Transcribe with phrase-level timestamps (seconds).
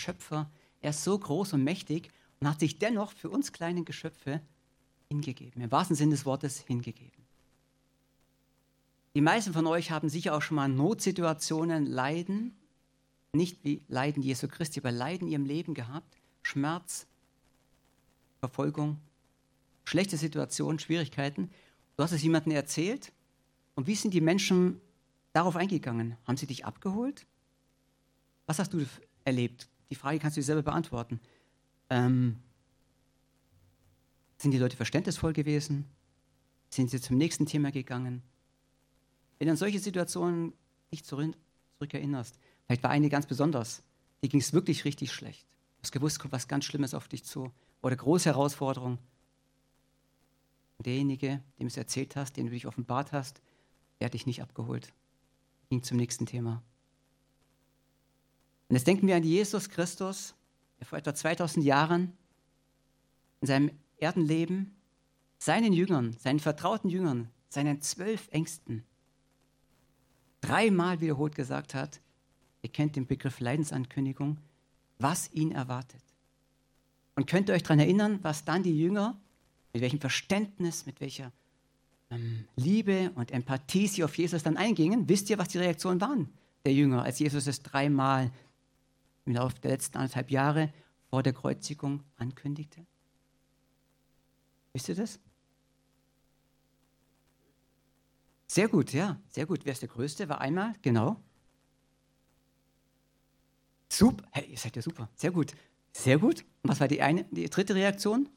[0.00, 0.50] Schöpfer.
[0.80, 2.10] Er ist so groß und mächtig
[2.40, 4.40] und hat sich dennoch für uns kleinen Geschöpfe
[5.08, 5.62] hingegeben.
[5.62, 7.20] Im wahrsten Sinne des Wortes hingegeben.
[9.14, 12.56] Die meisten von euch haben sicher auch schon mal Notsituationen, Leiden,
[13.32, 16.16] nicht wie Leiden Jesu Christi, aber Leiden in ihrem Leben gehabt.
[16.42, 17.06] Schmerz,
[18.38, 18.98] Verfolgung,
[19.84, 21.50] schlechte Situationen, Schwierigkeiten.
[21.96, 23.12] Du hast es jemandem erzählt
[23.74, 24.80] und wie sind die Menschen
[25.32, 26.16] darauf eingegangen?
[26.24, 27.26] Haben sie dich abgeholt?
[28.46, 28.84] Was hast du
[29.24, 29.68] erlebt?
[29.90, 31.20] Die Frage kannst du dir selber beantworten.
[31.90, 32.36] Ähm,
[34.38, 35.84] sind die Leute verständnisvoll gewesen?
[36.70, 38.22] Sind sie zum nächsten Thema gegangen?
[39.38, 40.54] Wenn du an solche Situationen
[40.92, 41.36] dich zurück,
[41.78, 43.82] zurückerinnerst, vielleicht war eine ganz besonders,
[44.22, 45.46] die ging es wirklich richtig schlecht.
[45.78, 47.50] Du hast gewusst, kommt was ganz Schlimmes auf dich zu
[47.82, 48.98] oder große Herausforderung.
[50.78, 53.42] Und derjenige, dem du es erzählt hast, den du dich offenbart hast,
[53.98, 54.92] der hat dich nicht abgeholt.
[55.68, 56.62] Ging zum nächsten Thema.
[58.70, 60.36] Und jetzt denken wir an Jesus Christus,
[60.78, 62.12] der vor etwa 2000 Jahren
[63.40, 64.76] in seinem Erdenleben
[65.38, 68.84] seinen Jüngern, seinen vertrauten Jüngern, seinen zwölf Ängsten
[70.40, 72.00] dreimal wiederholt gesagt hat,
[72.62, 74.38] ihr kennt den Begriff Leidensankündigung,
[75.00, 76.02] was ihn erwartet.
[77.16, 79.18] Und könnt ihr euch daran erinnern, was dann die Jünger,
[79.72, 81.32] mit welchem Verständnis, mit welcher
[82.10, 85.08] ähm, Liebe und Empathie sie auf Jesus dann eingingen?
[85.08, 86.28] Wisst ihr, was die Reaktionen waren
[86.64, 88.30] der Jünger, als Jesus es dreimal
[89.24, 90.72] im Laufe der letzten anderthalb Jahre
[91.08, 92.86] vor der Kreuzigung ankündigte?
[94.72, 95.18] Wisst ihr das?
[98.46, 99.64] Sehr gut, ja, sehr gut.
[99.64, 100.28] Wer ist der Größte?
[100.28, 101.22] War einmal, genau.
[103.88, 105.52] Super, hey, ihr seid ja super, sehr gut.
[105.92, 106.44] Sehr gut.
[106.62, 108.28] Und was war die, eine, die dritte Reaktion?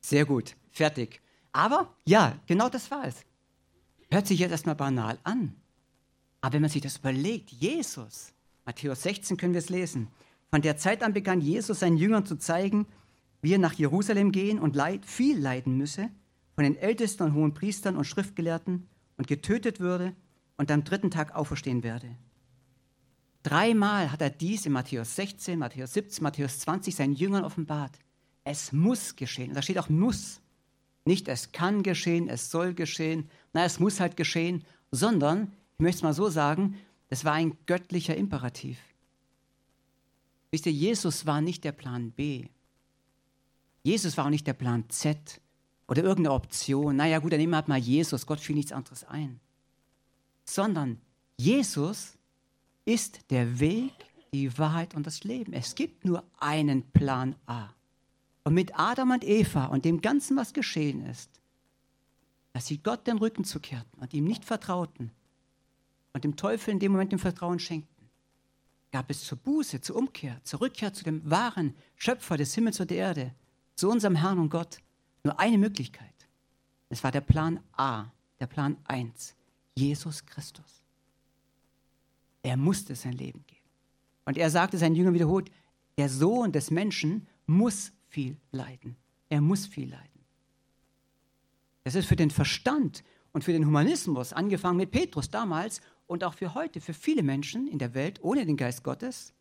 [0.00, 1.20] Sehr gut, fertig.
[1.52, 3.24] Aber ja, genau das war es.
[4.10, 5.56] Hört sich jetzt erstmal banal an.
[6.40, 8.32] Aber wenn man sich das überlegt, Jesus,
[8.66, 10.08] Matthäus 16 können wir es lesen,
[10.50, 12.86] von der Zeit an begann Jesus seinen Jüngern zu zeigen,
[13.40, 16.10] wie er nach Jerusalem gehen und leid, viel leiden müsse,
[16.54, 20.14] von den Ältesten und hohen Priestern und Schriftgelehrten und getötet würde
[20.56, 22.16] und am dritten Tag auferstehen werde.
[23.42, 27.96] Dreimal hat er dies in Matthäus 16, Matthäus 17, Matthäus 20 seinen Jüngern offenbart.
[28.42, 29.54] Es muss geschehen.
[29.54, 30.40] Da steht auch muss.
[31.04, 35.98] Nicht es kann geschehen, es soll geschehen, na, es muss halt geschehen, sondern, ich möchte
[35.98, 36.76] es mal so sagen,
[37.08, 38.78] es war ein göttlicher Imperativ.
[40.50, 42.48] Wisst ihr, Jesus war nicht der Plan B.
[43.82, 45.40] Jesus war auch nicht der Plan Z
[45.86, 46.96] oder irgendeine Option.
[46.96, 49.40] Naja, gut, dann nehmen wir halt mal Jesus, Gott fiel nichts anderes ein.
[50.44, 51.00] Sondern
[51.36, 52.16] Jesus
[52.84, 53.92] ist der Weg,
[54.32, 55.52] die Wahrheit und das Leben.
[55.52, 57.68] Es gibt nur einen Plan A.
[58.44, 61.30] Und mit Adam und Eva und dem Ganzen, was geschehen ist,
[62.52, 65.10] dass sie Gott den Rücken zukehrten und ihm nicht vertrauten
[66.16, 68.08] und dem Teufel in dem Moment dem Vertrauen schenkten,
[68.90, 72.90] gab es zur Buße, zur Umkehr, zur Rückkehr zu dem wahren Schöpfer des Himmels und
[72.90, 73.34] der Erde,
[73.74, 74.78] zu unserem Herrn und Gott,
[75.24, 76.14] nur eine Möglichkeit.
[76.88, 78.06] Es war der Plan A,
[78.40, 79.34] der Plan 1,
[79.74, 80.82] Jesus Christus.
[82.42, 83.60] Er musste sein Leben geben.
[84.24, 85.50] Und er sagte seinen Jüngern wiederholt,
[85.98, 88.96] der Sohn des Menschen muss viel leiden.
[89.28, 90.24] Er muss viel leiden.
[91.84, 96.34] Das ist für den Verstand und für den Humanismus, angefangen mit Petrus damals und auch
[96.34, 99.32] für heute, für viele Menschen in der Welt ohne den Geist Gottes,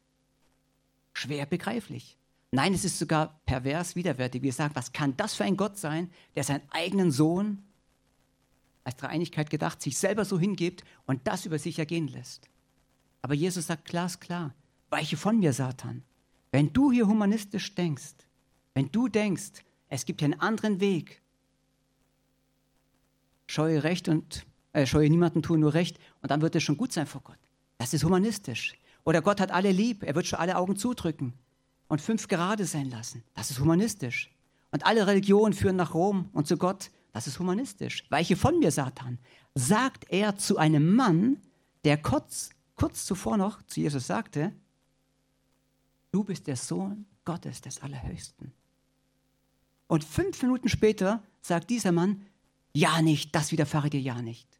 [1.13, 2.17] schwer begreiflich.
[2.51, 4.41] Nein, es ist sogar pervers widerwärtig.
[4.41, 7.63] Wir sagen, was kann das für ein Gott sein, der seinen eigenen Sohn
[8.83, 12.49] als Dreieinigkeit gedacht, sich selber so hingibt und das über sich ergehen lässt.
[13.21, 14.53] Aber Jesus sagt glasklar,
[14.89, 16.03] weiche von mir, Satan.
[16.51, 18.13] Wenn du hier humanistisch denkst,
[18.75, 21.21] wenn du denkst, es gibt hier einen anderen Weg,
[23.47, 26.91] scheue Recht und äh, scheue niemanden tun nur Recht und dann wird es schon gut
[26.91, 27.39] sein vor Gott.
[27.77, 28.75] Das ist humanistisch.
[29.03, 31.33] Oder Gott hat alle lieb, er wird schon alle Augen zudrücken
[31.87, 33.23] und fünf gerade sein lassen.
[33.33, 34.31] Das ist humanistisch.
[34.71, 36.91] Und alle Religionen führen nach Rom und zu Gott.
[37.13, 38.03] Das ist humanistisch.
[38.09, 39.19] Weiche von mir, Satan,
[39.53, 41.37] sagt er zu einem Mann,
[41.85, 44.53] der kurz kurz zuvor noch zu Jesus sagte,
[46.11, 48.53] du bist der Sohn Gottes des Allerhöchsten.
[49.87, 52.25] Und fünf Minuten später sagt dieser Mann,
[52.73, 54.54] ja nicht, das widerfahre dir ja nicht.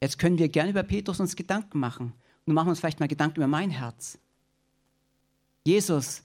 [0.00, 2.12] Jetzt können wir gerne über Petrus uns Gedanken machen.
[2.44, 4.18] Nun machen wir uns vielleicht mal Gedanken über mein Herz.
[5.64, 6.22] Jesus,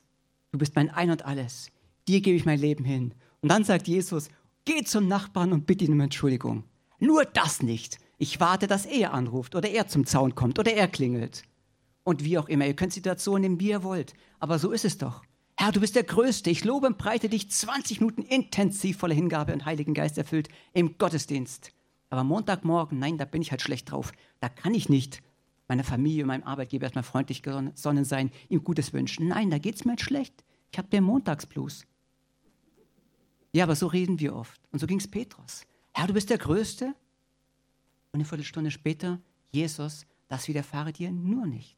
[0.52, 1.72] du bist mein Ein und Alles.
[2.08, 3.14] Dir gebe ich mein Leben hin.
[3.42, 4.30] Und dann sagt Jesus,
[4.66, 6.64] geh zum Nachbarn und bitte ihn um Entschuldigung.
[7.00, 7.98] Nur das nicht.
[8.20, 11.44] Ich warte, dass er anruft oder er zum Zaun kommt oder er klingelt.
[12.04, 14.14] Und wie auch immer, ihr könnt Situationen nehmen, wie ihr wollt.
[14.40, 15.24] Aber so ist es doch.
[15.58, 16.50] Herr, du bist der Größte.
[16.50, 20.98] Ich lobe und breite dich 20 Minuten intensiv voller Hingabe und Heiligen Geist erfüllt im
[20.98, 21.72] Gottesdienst.
[22.12, 24.12] Aber Montagmorgen, nein, da bin ich halt schlecht drauf.
[24.42, 25.24] Da kann ich nicht
[25.70, 29.30] meiner Familie, meinem Arbeitgeber erstmal freundlich gesonnen sein, ihm Gutes wünschen.
[29.30, 30.44] Nein, da geht es mir schlecht.
[30.72, 31.88] Ich habe den Montagsblues.
[33.54, 34.60] Ja, aber so reden wir oft.
[34.74, 35.66] Und so ging es Petrus.
[35.94, 36.88] Herr, du bist der Größte.
[36.88, 36.96] Und
[38.12, 39.22] eine Viertelstunde später,
[39.52, 41.78] Jesus, das widerfahre dir nur nicht.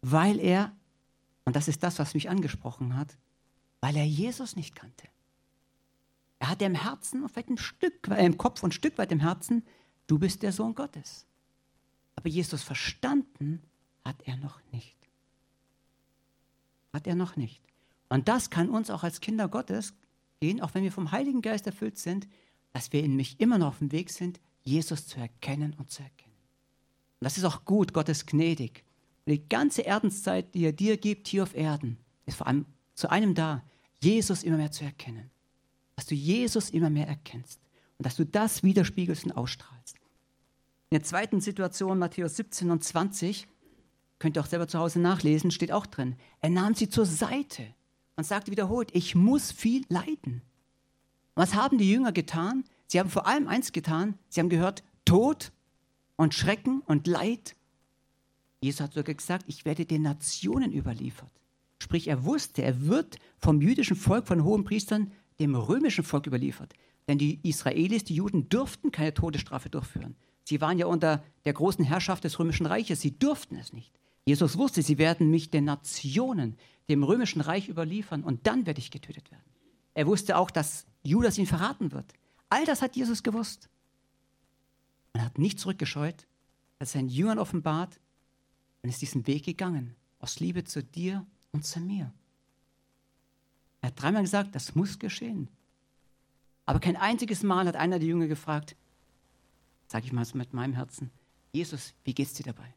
[0.00, 0.74] Weil er,
[1.44, 3.16] und das ist das, was mich angesprochen hat,
[3.80, 5.06] weil er Jesus nicht kannte.
[6.42, 9.20] Er hatte im Herzen, vielleicht ein Stück, äh, im Kopf und ein Stück weit im
[9.20, 9.64] Herzen,
[10.08, 11.24] du bist der Sohn Gottes.
[12.16, 13.62] Aber Jesus verstanden
[14.04, 14.96] hat er noch nicht.
[16.92, 17.62] Hat er noch nicht.
[18.08, 19.94] Und das kann uns auch als Kinder Gottes
[20.40, 22.26] gehen, auch wenn wir vom Heiligen Geist erfüllt sind,
[22.72, 26.02] dass wir in mich immer noch auf dem Weg sind, Jesus zu erkennen und zu
[26.02, 26.34] erkennen.
[27.20, 28.82] Und das ist auch gut, Gott ist gnädig.
[29.26, 33.08] Und die ganze Erdenszeit, die er dir gibt hier auf Erden, ist vor allem zu
[33.10, 33.62] einem da,
[34.00, 35.30] Jesus immer mehr zu erkennen.
[35.96, 37.60] Dass du Jesus immer mehr erkennst
[37.98, 39.96] und dass du das widerspiegelst und ausstrahlst.
[40.90, 43.46] In der zweiten Situation, Matthäus 17 und 20,
[44.18, 46.16] könnt ihr auch selber zu Hause nachlesen, steht auch drin.
[46.40, 47.66] Er nahm sie zur Seite
[48.16, 50.42] und sagte wiederholt, ich muss viel leiden.
[51.34, 52.64] Und was haben die Jünger getan?
[52.86, 55.50] Sie haben vor allem eins getan, sie haben gehört, Tod
[56.16, 57.56] und Schrecken und Leid.
[58.60, 61.32] Jesus hat sogar gesagt, ich werde den Nationen überliefert.
[61.78, 66.74] Sprich, er wusste, er wird vom jüdischen Volk, von hohen Priestern, dem römischen Volk überliefert.
[67.08, 70.16] Denn die Israelis, die Juden, durften keine Todesstrafe durchführen.
[70.44, 73.00] Sie waren ja unter der großen Herrschaft des Römischen Reiches.
[73.00, 73.92] Sie durften es nicht.
[74.24, 76.56] Jesus wusste, sie werden mich den Nationen,
[76.88, 79.44] dem Römischen Reich überliefern und dann werde ich getötet werden.
[79.94, 82.12] Er wusste auch, dass Judas ihn verraten wird.
[82.48, 83.68] All das hat Jesus gewusst.
[85.12, 86.26] Er hat nicht zurückgescheut,
[86.80, 88.00] hat seinen Jüngern offenbart
[88.82, 92.12] und ist diesen Weg gegangen, aus Liebe zu dir und zu mir.
[93.82, 95.48] Er hat dreimal gesagt, das muss geschehen.
[96.64, 98.76] Aber kein einziges Mal hat einer der Jünger gefragt,
[99.88, 101.10] sage ich mal so mit meinem Herzen,
[101.52, 102.74] Jesus, wie geht's dir dabei?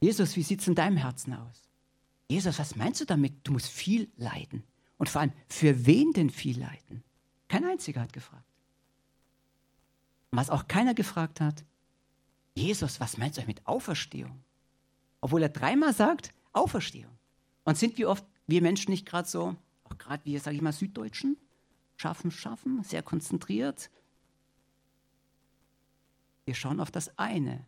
[0.00, 1.62] Jesus, wie sieht es in deinem Herzen aus?
[2.28, 3.34] Jesus, was meinst du damit?
[3.44, 4.64] Du musst viel leiden.
[4.98, 7.02] Und vor allem, für wen denn viel leiden?
[7.48, 8.44] Kein einziger hat gefragt.
[10.30, 11.64] Was auch keiner gefragt hat,
[12.54, 14.42] Jesus, was meinst du mit Auferstehung?
[15.20, 17.16] Obwohl er dreimal sagt, Auferstehung.
[17.64, 19.54] Und sind wir oft, wir Menschen nicht gerade so,
[19.84, 21.36] auch gerade wir, sage ich mal, Süddeutschen,
[21.96, 23.90] schaffen, schaffen, sehr konzentriert,
[26.46, 27.66] wir schauen auf das eine,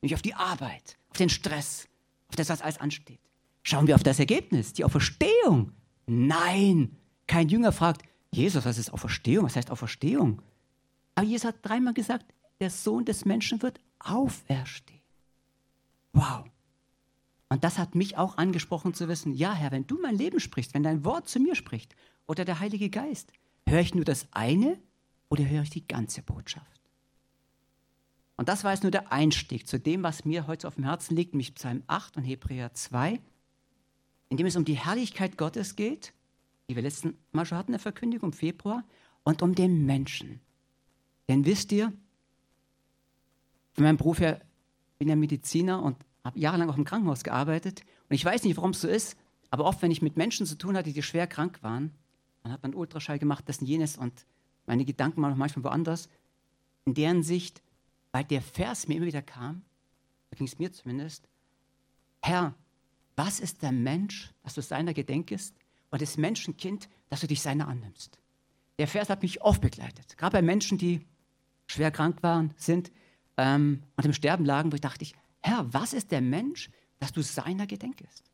[0.00, 1.86] nämlich auf die Arbeit, auf den Stress,
[2.28, 3.20] auf das, was alles ansteht.
[3.62, 5.72] Schauen wir auf das Ergebnis, die Auferstehung.
[6.06, 6.96] Nein,
[7.26, 9.44] kein Jünger fragt, Jesus, was ist Auferstehung?
[9.44, 10.40] Was heißt Auferstehung?
[11.14, 12.24] Aber Jesus hat dreimal gesagt,
[12.60, 15.02] der Sohn des Menschen wird auferstehen.
[16.14, 16.44] Wow.
[17.52, 20.72] Und das hat mich auch angesprochen zu wissen, ja Herr, wenn du mein Leben sprichst,
[20.72, 21.94] wenn dein Wort zu mir spricht
[22.26, 23.30] oder der Heilige Geist,
[23.68, 24.78] höre ich nur das eine
[25.28, 26.80] oder höre ich die ganze Botschaft?
[28.38, 31.14] Und das war jetzt nur der Einstieg zu dem, was mir heute auf dem Herzen
[31.14, 33.20] liegt, nämlich Psalm 8 und Hebräer 2,
[34.30, 36.14] in dem es um die Herrlichkeit Gottes geht,
[36.70, 38.82] die wir letzten Mal schon hatten, in der Verkündigung im Februar,
[39.24, 40.40] und um den Menschen.
[41.28, 41.92] Denn wisst ihr,
[43.74, 44.40] von meinem Beruf her
[44.98, 47.82] bin ja Mediziner und habe jahrelang auch im Krankenhaus gearbeitet.
[48.08, 49.16] Und ich weiß nicht, warum es so ist,
[49.50, 51.92] aber oft, wenn ich mit Menschen zu tun hatte, die schwer krank waren,
[52.42, 54.26] dann hat man Ultraschall gemacht, das und jenes und
[54.66, 56.08] meine Gedanken waren auch manchmal woanders.
[56.84, 57.62] In deren Sicht
[58.12, 59.62] weil der Vers mir immer wieder kam,
[60.30, 61.28] da ging es mir zumindest,
[62.22, 62.54] Herr,
[63.16, 65.56] was ist der Mensch, dass du seiner gedenkest
[65.90, 68.18] und das Menschenkind, dass du dich seiner annimmst?
[68.78, 71.06] Der Vers hat mich oft begleitet, gerade bei Menschen, die
[71.66, 72.92] schwer krank waren, sind
[73.36, 77.12] ähm, und im Sterben lagen, wo ich dachte, ich, Herr, was ist der Mensch, dass
[77.12, 78.24] du seiner gedenkest?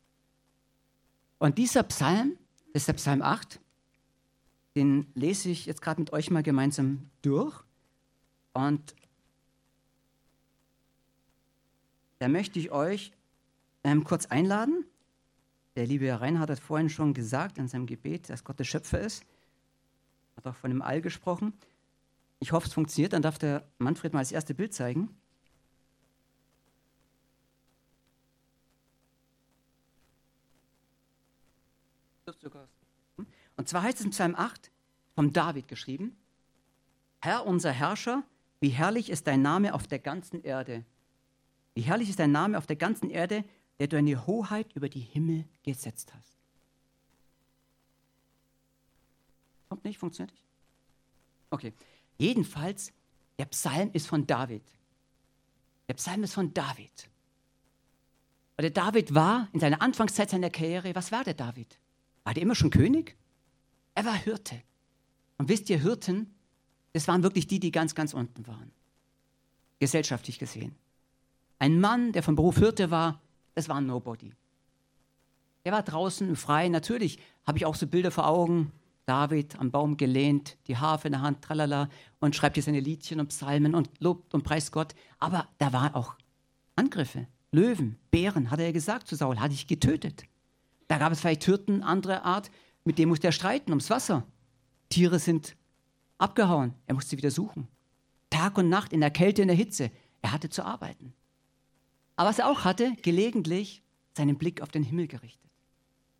[1.39, 2.37] Und dieser Psalm,
[2.73, 3.59] das ist der Psalm 8,
[4.75, 7.63] den lese ich jetzt gerade mit euch mal gemeinsam durch.
[8.53, 8.95] Und
[12.19, 13.11] da möchte ich euch
[13.83, 14.85] ähm, kurz einladen.
[15.75, 18.99] Der liebe Herr Reinhard hat vorhin schon gesagt in seinem Gebet, dass Gott der Schöpfer
[18.99, 19.25] ist.
[20.35, 21.53] Hat auch von dem All gesprochen.
[22.39, 23.13] Ich hoffe, es funktioniert.
[23.13, 25.18] Dann darf der Manfred mal das erste Bild zeigen.
[33.55, 34.71] Und zwar heißt es in Psalm 8,
[35.15, 36.15] vom David geschrieben,
[37.21, 38.23] Herr, unser Herrscher,
[38.61, 40.85] wie herrlich ist dein Name auf der ganzen Erde.
[41.73, 43.43] Wie herrlich ist dein Name auf der ganzen Erde,
[43.79, 46.37] der du eine Hoheit über die Himmel gesetzt hast.
[49.69, 49.97] Kommt nicht?
[49.97, 50.45] Funktioniert nicht?
[51.49, 51.73] Okay.
[52.17, 52.91] Jedenfalls,
[53.37, 54.63] der Psalm ist von David.
[55.87, 57.09] Der Psalm ist von David.
[58.57, 61.79] Und der David war in seiner Anfangszeit seiner Karriere, was war der David?
[62.29, 63.17] War der immer schon König?
[63.95, 64.61] Er war Hirte.
[65.39, 66.35] Und wisst ihr, Hirten,
[66.93, 68.71] das waren wirklich die, die ganz, ganz unten waren.
[69.79, 70.75] Gesellschaftlich gesehen.
[71.57, 73.19] Ein Mann, der vom Beruf Hirte war,
[73.55, 74.31] das war ein Nobody.
[75.63, 76.71] Er war draußen im Freien.
[76.71, 77.17] Natürlich
[77.47, 78.73] habe ich auch so Bilder vor Augen.
[79.07, 83.19] David am Baum gelehnt, die Harfe in der Hand, tralala, und schreibt hier seine Liedchen
[83.19, 84.93] und Psalmen und lobt und preist Gott.
[85.17, 86.13] Aber da waren auch
[86.75, 87.25] Angriffe.
[87.51, 90.25] Löwen, Bären, hat er gesagt zu Saul, hatte ich getötet.
[90.89, 92.51] Da gab es vielleicht Hirten anderer Art,
[92.83, 94.27] mit dem musste er streiten ums Wasser.
[94.89, 95.55] Tiere sind
[96.17, 97.69] abgehauen, er musste sie wieder suchen.
[98.29, 99.89] Tag und Nacht in der Kälte, in der Hitze,
[100.21, 101.13] er hatte zu arbeiten.
[102.17, 103.81] Aber was er auch hatte, gelegentlich
[104.17, 105.49] seinen Blick auf den Himmel gerichtet.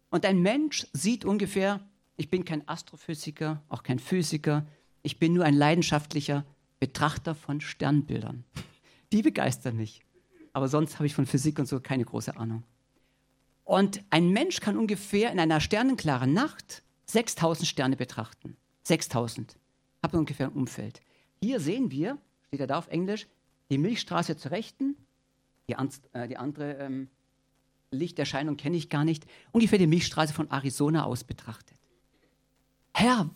[0.10, 1.82] Und ein Mensch sieht ungefähr
[2.20, 4.68] ich bin kein Astrophysiker, auch kein Physiker.
[5.04, 6.46] Ich bin nur ein leidenschaftlicher
[6.82, 8.44] Betrachter von Sternbildern.
[9.14, 10.02] Die begeistern mich.
[10.52, 12.64] Aber sonst habe ich von Physik und so keine große Ahnung.
[13.70, 18.58] Und ein Mensch kann ungefähr in einer sternenklaren Nacht 6000 Sterne betrachten.
[18.82, 19.58] 6000.
[20.02, 21.02] Habe ungefähr ein Umfeld.
[21.40, 23.28] Hier sehen wir, steht ja da auf Englisch,
[23.70, 24.98] die Milchstraße zur Rechten,
[25.68, 25.76] die,
[26.14, 27.10] äh, die andere ähm,
[27.92, 31.78] Lichterscheinung kenne ich gar nicht, ungefähr die Milchstraße von Arizona aus betrachtet.
[32.96, 33.30] Herr,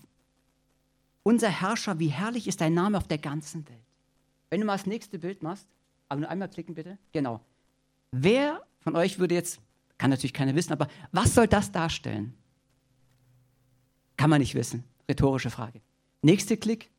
[1.22, 3.86] unser Herrscher, wie herrlich ist dein Name auf der ganzen Welt.
[4.50, 5.68] Wenn du mal das nächste Bild machst,
[6.10, 6.98] aber nur einmal klicken bitte.
[7.12, 7.40] Genau.
[8.10, 9.60] Wer von euch würde jetzt,
[10.04, 12.34] kann natürlich keiner wissen, aber was soll das darstellen?
[14.18, 14.84] Kann man nicht wissen.
[15.08, 15.80] Rhetorische Frage.
[16.22, 16.90] Nächster Klick.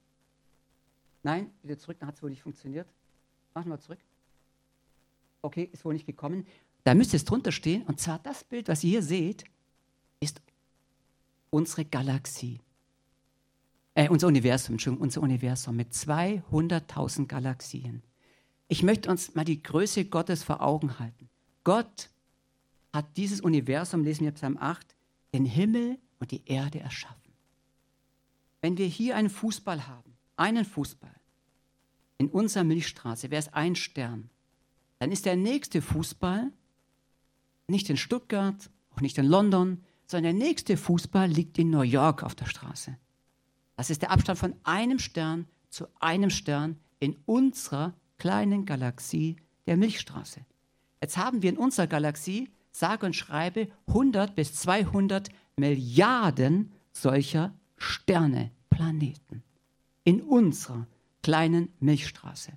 [1.23, 2.89] Nein, wieder zurück, dann hat es wohl nicht funktioniert.
[3.53, 3.99] Machen wir zurück.
[5.43, 6.47] Okay, ist wohl nicht gekommen.
[6.85, 9.45] Da müsste es drunter stehen, und zwar das Bild, was ihr hier seht,
[10.21, 10.41] ist
[11.51, 12.59] unsere Galaxie.
[13.93, 18.03] Äh, unser Universum, Entschuldigung, unser Universum mit 200.000 Galaxien.
[18.69, 21.29] Ich möchte uns mal die Größe Gottes vor Augen halten.
[21.65, 22.09] Gott
[22.95, 24.95] hat dieses Universum, lesen wir Psalm 8,
[25.35, 27.33] den Himmel und die Erde erschaffen.
[28.63, 31.15] Wenn wir hier einen Fußball haben, einen Fußball,
[32.19, 34.31] in unserer Milchstraße wäre es ein Stern,
[35.01, 36.53] dann ist der nächste Fußball
[37.67, 42.23] nicht in Stuttgart, auch nicht in London, sondern der nächste Fußball liegt in New York
[42.23, 42.97] auf der Straße.
[43.77, 49.37] Das ist der Abstand von einem Stern zu einem Stern in unserer kleinen Galaxie
[49.67, 50.47] der Milchstraße.
[51.03, 58.51] Jetzt haben wir in unserer Galaxie, sage und schreibe, 100 bis 200 Milliarden solcher Sterne,
[58.69, 59.43] Planeten.
[60.03, 60.87] In unserer
[61.23, 62.53] kleinen Milchstraße.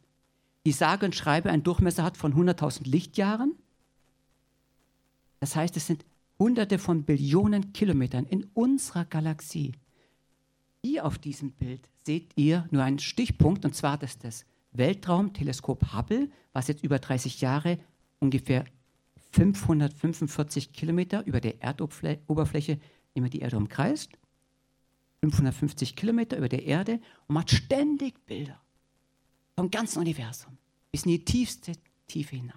[0.66, 3.56] Die sage und schreibe einen Durchmesser hat von 100.000 Lichtjahren.
[5.40, 6.04] Das heißt, es sind
[6.40, 9.74] hunderte von Billionen Kilometern in unserer Galaxie.
[10.84, 16.30] Hier auf diesem Bild seht ihr nur einen Stichpunkt, und zwar das, das Weltraumteleskop Hubble,
[16.54, 17.80] was jetzt über 30 Jahre
[18.20, 18.66] ungefähr
[19.32, 22.80] 545 Kilometer über der Erdoberfläche
[23.14, 24.18] immer die Erde umkreist.
[25.22, 28.62] 550 Kilometer über der Erde und macht ständig Bilder
[29.56, 30.58] vom ganzen Universum
[30.92, 31.74] bis in die tiefste
[32.08, 32.56] Tiefe hinein.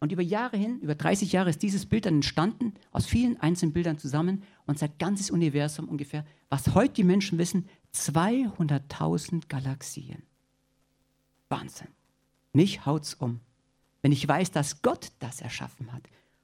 [0.00, 3.72] Und über Jahre hin, über 30 Jahre ist dieses Bild dann entstanden, aus vielen einzelnen
[3.72, 4.42] Bildern zusammen.
[4.66, 10.22] Unser ganzes Universum ungefähr, was heute die Menschen wissen, 200.000 Galaxien.
[11.48, 11.88] Wahnsinn.
[12.52, 13.40] Mich haut's um.
[14.04, 16.02] Wenn ich weiß, dass Gott das erschaffen hat.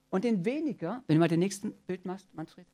[0.08, 2.66] Und in weniger, wenn du mal den nächsten Bild machst, Manfred,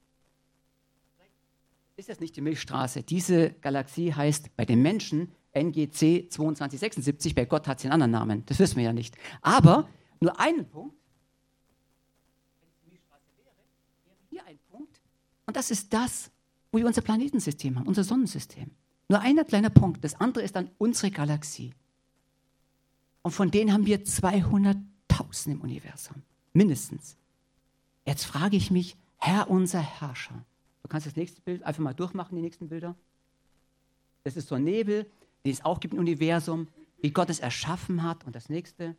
[1.97, 3.03] ist das nicht die Milchstraße.
[3.03, 8.47] Diese Galaxie heißt bei den Menschen NGC 2276, bei Gott hat sie einen anderen Namen.
[8.47, 9.17] Das wissen wir ja nicht.
[9.43, 9.89] Aber
[10.21, 10.95] nur einen Punkt.
[12.61, 13.57] Wenn es die Milchstraße wäre,
[14.05, 15.01] wäre hier ein Punkt.
[15.47, 16.31] Und das ist das,
[16.71, 18.71] wo wir unser Planetensystem haben, unser Sonnensystem.
[19.09, 20.05] Nur einer kleiner Punkt.
[20.05, 21.75] Das andere ist dann unsere Galaxie.
[23.27, 26.23] Und von denen haben wir 200.000 im Universum.
[26.53, 27.17] Mindestens.
[28.05, 30.45] Jetzt frage ich mich, Herr unser Herrscher.
[30.85, 32.95] Du kannst das nächste Bild einfach mal durchmachen, die nächsten Bilder.
[34.23, 35.07] Das ist so ein Nebel,
[35.45, 36.69] den es auch gibt im Universum,
[37.01, 38.23] wie Gott es erschaffen hat.
[38.23, 38.95] Und das nächste.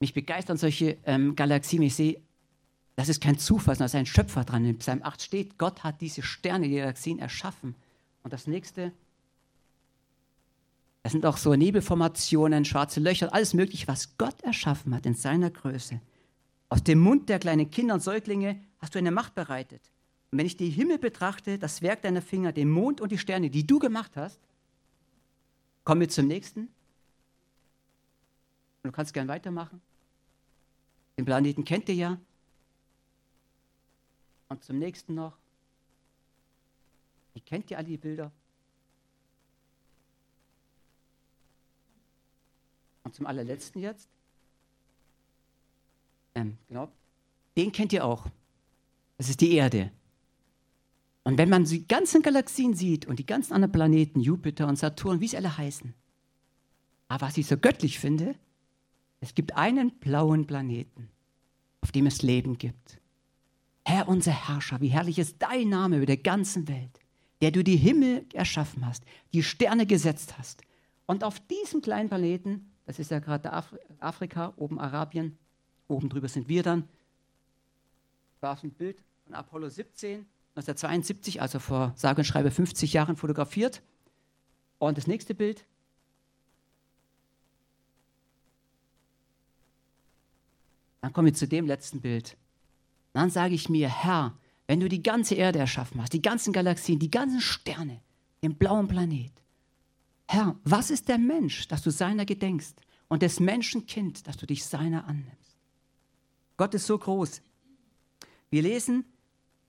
[0.00, 2.20] Mich begeistern solche ähm, Galaxien, ich sehe,
[2.96, 4.64] das ist kein Zufall, sondern da ein Schöpfer dran.
[4.64, 7.76] In Psalm 8 steht, Gott hat diese Sterne, die Galaxien erschaffen.
[8.24, 8.90] Und das nächste,
[11.08, 15.50] das sind auch so Nebelformationen, schwarze Löcher, alles Mögliche, was Gott erschaffen hat in seiner
[15.50, 16.02] Größe.
[16.68, 19.80] Aus dem Mund der kleinen Kinder und Säuglinge hast du eine Macht bereitet.
[20.30, 23.48] Und wenn ich den Himmel betrachte, das Werk deiner Finger, den Mond und die Sterne,
[23.48, 24.38] die du gemacht hast,
[25.82, 26.68] kommen wir zum nächsten.
[28.82, 29.80] Du kannst gern weitermachen.
[31.16, 32.20] Den Planeten kennt ihr ja.
[34.50, 35.38] Und zum nächsten noch.
[37.32, 38.30] Ihr kennt ja alle die Bilder.
[43.08, 44.06] Und zum allerletzten jetzt.
[46.34, 46.92] Ähm, genau.
[47.56, 48.26] Den kennt ihr auch.
[49.16, 49.90] Das ist die Erde.
[51.24, 55.20] Und wenn man die ganzen Galaxien sieht und die ganzen anderen Planeten, Jupiter und Saturn,
[55.20, 55.94] wie sie alle heißen,
[57.08, 58.34] aber was ich so göttlich finde,
[59.20, 61.08] Es gibt einen blauen Planeten,
[61.80, 63.00] auf dem es Leben gibt.
[63.84, 67.00] Herr, unser Herrscher, wie herrlich ist dein Name über der ganzen Welt,
[67.40, 70.62] der du die Himmel erschaffen hast, die Sterne gesetzt hast.
[71.06, 75.36] Und auf diesem kleinen Planeten, das ist ja gerade Af Afrika, oben Arabien,
[75.88, 76.88] oben drüber sind wir dann,
[78.40, 83.82] war ein Bild von Apollo 17, 1972, also vor sage und schreibe 50 Jahren fotografiert.
[84.78, 85.66] Und das nächste Bild,
[91.02, 92.36] Dann komme ich zu dem letzten Bild.
[93.12, 96.98] Dann sage ich mir, Herr, wenn du die ganze Erde erschaffen hast, die ganzen Galaxien,
[96.98, 98.00] die ganzen Sterne,
[98.42, 99.32] den blauen Planet,
[100.30, 102.76] Herr, was ist der Mensch, dass du seiner gedenkst
[103.08, 105.56] und des Menschen Kind, dass du dich seiner annimmst?
[106.58, 107.40] Gott ist so groß.
[108.50, 109.06] Wir lesen,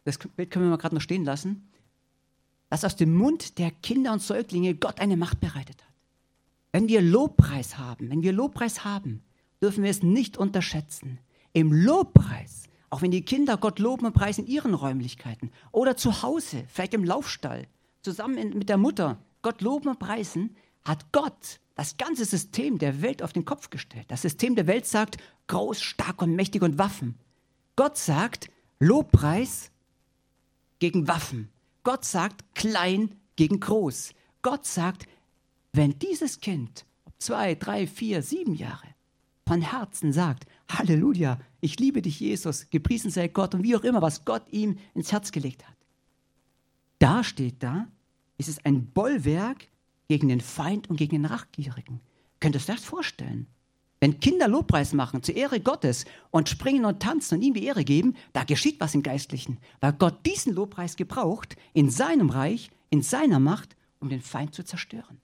[0.04, 1.70] das Bild können wir mal gerade noch stehen lassen,
[2.70, 5.94] dass aus dem Mund der Kinder und Säuglinge Gott eine Macht bereitet hat.
[6.74, 9.24] Wenn wir Lobpreis haben, wenn wir Lobpreis haben,
[9.62, 11.20] dürfen wir es nicht unterschätzen.
[11.54, 16.22] Im Lobpreis, auch wenn die Kinder Gott loben und preisen in ihren Räumlichkeiten oder zu
[16.22, 17.66] Hause, vielleicht im Laufstall,
[18.02, 23.24] zusammen mit der Mutter, Gott loben und preisen, hat Gott das ganze System der Welt
[23.24, 24.06] auf den Kopf gestellt.
[24.10, 25.18] Das System der Welt sagt
[25.48, 27.16] groß, stark und mächtig und Waffen.
[27.76, 29.72] Gott sagt Lobpreis
[30.80, 31.50] gegen Waffen.
[31.84, 34.14] Gott sagt klein gegen groß.
[34.42, 35.08] Gott sagt,
[35.72, 36.86] wenn dieses Kind
[37.18, 38.88] zwei, drei, vier, sieben Jahre
[39.48, 44.02] von Herzen sagt, Halleluja, ich liebe dich, Jesus, gepriesen sei Gott und wie auch immer,
[44.02, 45.76] was Gott ihm ins Herz gelegt hat.
[47.00, 47.88] Da steht da,
[48.40, 49.68] ist es ein Bollwerk
[50.08, 52.00] gegen den Feind und gegen den Rachgierigen.
[52.40, 53.46] Könnt ihr euch das vorstellen?
[54.00, 57.84] Wenn Kinder Lobpreis machen zur Ehre Gottes und springen und tanzen und ihm die Ehre
[57.84, 63.02] geben, da geschieht was im Geistlichen, weil Gott diesen Lobpreis gebraucht in seinem Reich, in
[63.02, 65.20] seiner Macht, um den Feind zu zerstören.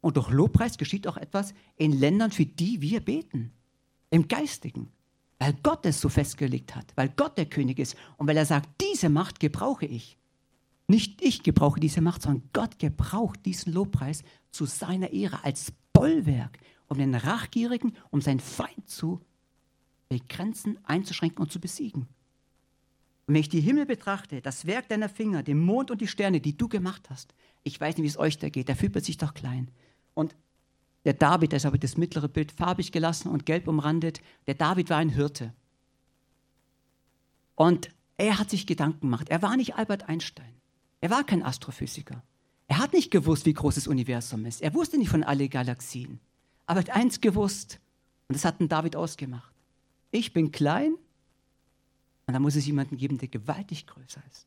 [0.00, 3.52] Und durch Lobpreis geschieht auch etwas in Ländern, für die wir beten.
[4.10, 4.90] Im Geistigen.
[5.38, 8.68] Weil Gott es so festgelegt hat, weil Gott der König ist und weil er sagt,
[8.80, 10.18] diese Macht gebrauche ich.
[10.88, 16.58] Nicht ich gebrauche diese Macht, sondern Gott gebraucht diesen Lobpreis zu seiner Ehre als Bollwerk,
[16.88, 19.20] um den Rachgierigen, um seinen Feind zu
[20.08, 22.08] begrenzen, einzuschränken und zu besiegen.
[23.26, 26.40] Und wenn ich die Himmel betrachte, das Werk deiner Finger, den Mond und die Sterne,
[26.40, 29.04] die du gemacht hast, ich weiß nicht, wie es euch da geht, da fühlt man
[29.04, 29.70] sich doch klein.
[30.14, 30.34] Und
[31.04, 34.90] der David, das habe ich das mittlere Bild farbig gelassen und gelb umrandet, der David
[34.90, 35.54] war ein Hirte.
[37.54, 39.28] Und er hat sich Gedanken gemacht.
[39.28, 40.54] Er war nicht Albert Einstein.
[41.02, 42.22] Er war kein Astrophysiker.
[42.68, 44.62] Er hat nicht gewusst, wie groß das Universum ist.
[44.62, 46.20] Er wusste nicht von allen Galaxien.
[46.64, 47.80] Aber er hat eins gewusst,
[48.28, 49.52] und das hat ein David ausgemacht.
[50.12, 50.94] Ich bin klein,
[52.26, 54.46] und da muss es jemanden geben, der gewaltig größer ist.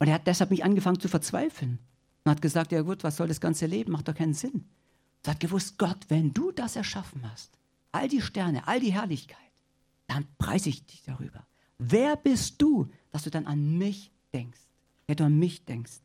[0.00, 1.78] Und er hat deshalb nicht angefangen zu verzweifeln.
[2.24, 3.92] Und hat gesagt, ja gut, was soll das ganze Leben?
[3.92, 4.68] Macht doch keinen Sinn.
[5.22, 7.56] Er hat gewusst, Gott, wenn du das erschaffen hast,
[7.92, 9.38] all die Sterne, all die Herrlichkeit,
[10.08, 11.46] dann preise ich dich darüber.
[11.78, 14.69] Wer bist du, dass du dann an mich denkst?
[15.10, 16.02] Wer du an mich denkst.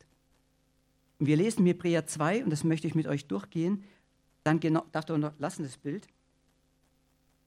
[1.20, 3.84] Wir lesen Hebräer 2, und das möchte ich mit euch durchgehen.
[4.42, 6.08] Dann genau, darf du noch lassen, das Bild.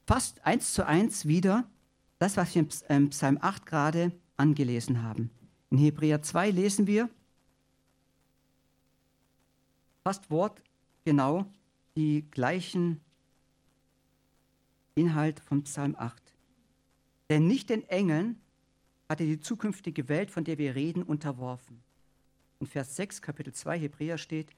[0.08, 1.70] Fast eins zu eins wieder
[2.18, 5.32] das, was wir im Psalm 8 gerade angelesen haben.
[5.70, 7.10] In Hebräer 2 lesen wir,
[10.06, 11.46] fast wortgenau
[11.98, 13.02] die gleichen
[14.96, 16.24] Inhalt von Psalm 8.
[17.30, 18.40] Denn nicht den Engeln
[19.10, 21.82] hat er die zukünftige Welt, von der wir reden, unterworfen.
[22.60, 24.50] In Vers 6, Kapitel 2 Hebräer steht,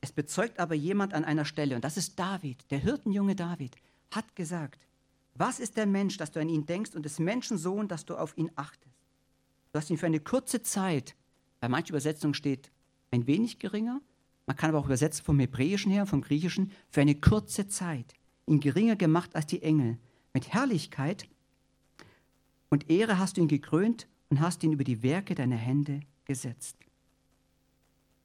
[0.00, 3.74] es bezeugt aber jemand an einer Stelle, und das ist David, der Hirtenjunge David,
[4.12, 4.86] hat gesagt,
[5.34, 8.16] was ist der Mensch, dass du an ihn denkst, und des Menschen Sohn, dass du
[8.16, 8.94] auf ihn achtest?
[9.72, 11.16] Du hast ihn für eine kurze Zeit,
[11.60, 12.70] bei manchen Übersetzungen steht
[13.10, 14.00] ein wenig geringer,
[14.46, 18.14] man kann aber auch übersetzen vom Hebräischen her, vom Griechischen, für eine kurze Zeit,
[18.46, 19.98] ihn geringer gemacht als die Engel.
[20.32, 21.28] Mit Herrlichkeit
[22.70, 26.76] und Ehre hast du ihn gekrönt und hast ihn über die Werke deiner Hände gesetzt.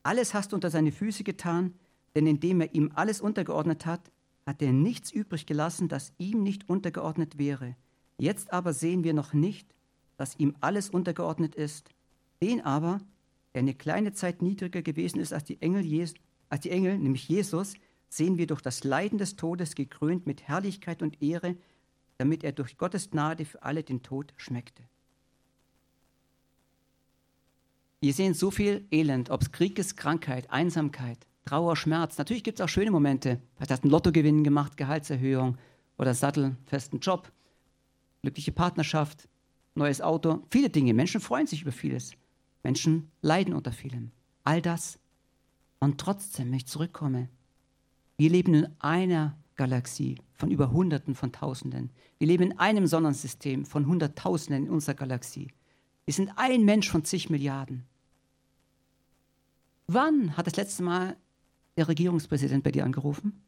[0.04, 1.74] Alles hast du unter seine Füße getan,
[2.16, 4.12] denn indem er ihm alles untergeordnet hat,
[4.46, 7.76] hat er nichts übrig gelassen, das ihm nicht untergeordnet wäre.
[8.18, 9.74] Jetzt aber sehen wir noch nicht,
[10.18, 11.90] dass ihm alles untergeordnet ist.
[12.42, 13.00] Den aber,
[13.54, 15.86] der eine kleine Zeit niedriger gewesen ist als die Engel,
[16.50, 17.76] als die Engel nämlich Jesus,
[18.10, 21.56] sehen wir durch das Leiden des Todes gekrönt mit Herrlichkeit und Ehre,
[22.18, 24.84] damit er durch Gottes Gnade für alle den Tod schmeckte.
[28.02, 32.18] Wir sehen so viel Elend, ob es Krieg ist, Krankheit, Einsamkeit, Trauer, Schmerz.
[32.18, 33.42] Natürlich gibt es auch schöne Momente.
[33.56, 35.58] Vielleicht hast einen Lottogewinn gemacht, Gehaltserhöhung
[35.98, 37.32] oder sattelfesten Job,
[38.22, 39.30] glückliche Partnerschaft,
[39.76, 40.94] neues Auto, viele Dinge.
[40.94, 42.12] Menschen freuen sich über vieles.
[42.62, 44.12] Menschen leiden unter vielem.
[44.44, 45.00] All das.
[45.80, 47.30] Und trotzdem, wenn ich zurückkomme,
[48.18, 51.92] wir leben in einer Galaxie von über Hunderten von Tausenden.
[52.18, 55.52] Wir leben in einem Sonnensystem von Hunderttausenden in unserer Galaxie.
[56.06, 57.86] Wir sind ein Mensch von zig Milliarden.
[59.88, 61.16] Wann hat das letzte Mal
[61.78, 63.42] der Regierungspräsident bei dir angerufen?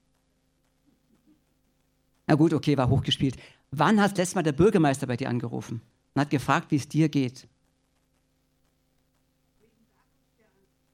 [2.27, 3.37] Na gut, okay, war hochgespielt.
[3.71, 5.81] Wann hat das letzte Mal der Bürgermeister bei dir angerufen
[6.13, 7.47] und hat gefragt, wie es dir geht?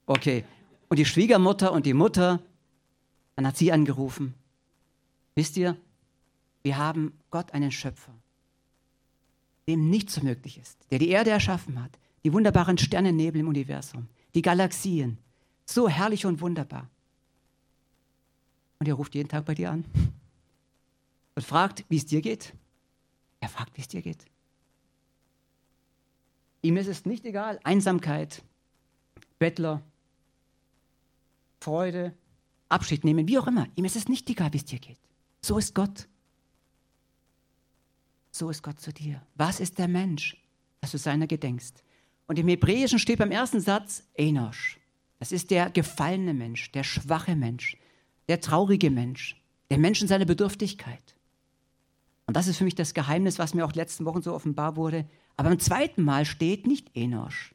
[0.06, 0.44] Okay.
[0.90, 2.42] Und die Schwiegermutter und die Mutter,
[3.36, 4.34] dann hat sie angerufen.
[5.36, 5.78] Wisst ihr,
[6.64, 8.14] wir haben Gott einen Schöpfer,
[9.68, 14.08] dem nichts so möglich ist, der die Erde erschaffen hat, die wunderbaren Sternennebel im Universum,
[14.36, 15.18] die Galaxien,
[15.66, 16.90] so herrlich und wunderbar.
[18.80, 19.86] Und er ruft jeden Tag bei dir an
[21.36, 22.54] und fragt, wie es dir geht.
[23.40, 24.26] Er fragt, wie es dir geht.
[26.62, 28.44] Ihm ist es nicht egal, Einsamkeit,
[29.40, 29.82] Bettler,
[31.60, 32.14] Freude,
[32.70, 33.68] Abschied nehmen, wie auch immer.
[33.76, 35.00] Ihm ist es nicht egal, wie es dir geht.
[35.42, 36.08] So ist Gott.
[38.32, 39.22] So ist Gott zu dir.
[39.36, 40.38] Was ist der Mensch,
[40.80, 41.84] dass du seiner gedenkst?
[42.28, 44.80] Und im Hebräischen steht beim ersten Satz Enosch.
[45.20, 47.78] Das ist der gefallene Mensch, der schwache Mensch,
[48.28, 51.16] der traurige Mensch, der Mensch in seiner Bedürftigkeit.
[52.26, 55.06] Und das ist für mich das Geheimnis, was mir auch letzten Wochen so offenbar wurde.
[55.36, 57.54] Aber beim zweiten Mal steht nicht Enosch.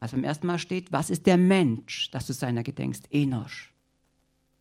[0.00, 3.08] Also beim ersten Mal steht, was ist der Mensch, dass du seiner gedenkst?
[3.10, 3.72] Enosch.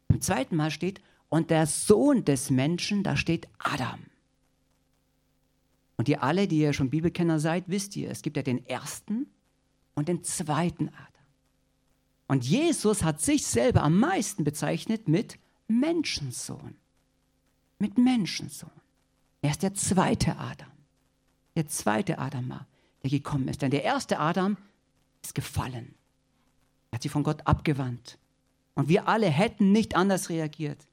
[0.07, 1.01] Beim zweiten Mal steht,
[1.33, 4.01] und der Sohn des Menschen, da steht Adam.
[5.97, 9.25] Und ihr alle, die ja schon Bibelkenner seid, wisst ihr, es gibt ja den ersten
[9.95, 11.25] und den zweiten Adam.
[12.27, 16.75] Und Jesus hat sich selber am meisten bezeichnet mit Menschensohn.
[17.79, 18.69] Mit Menschensohn.
[19.41, 20.69] Er ist der zweite Adam.
[21.55, 22.59] Der zweite Adam,
[23.01, 23.63] der gekommen ist.
[23.63, 24.55] Denn der erste Adam
[25.23, 25.95] ist gefallen.
[26.91, 28.19] Er hat sich von Gott abgewandt.
[28.75, 30.87] Und wir alle hätten nicht anders reagiert.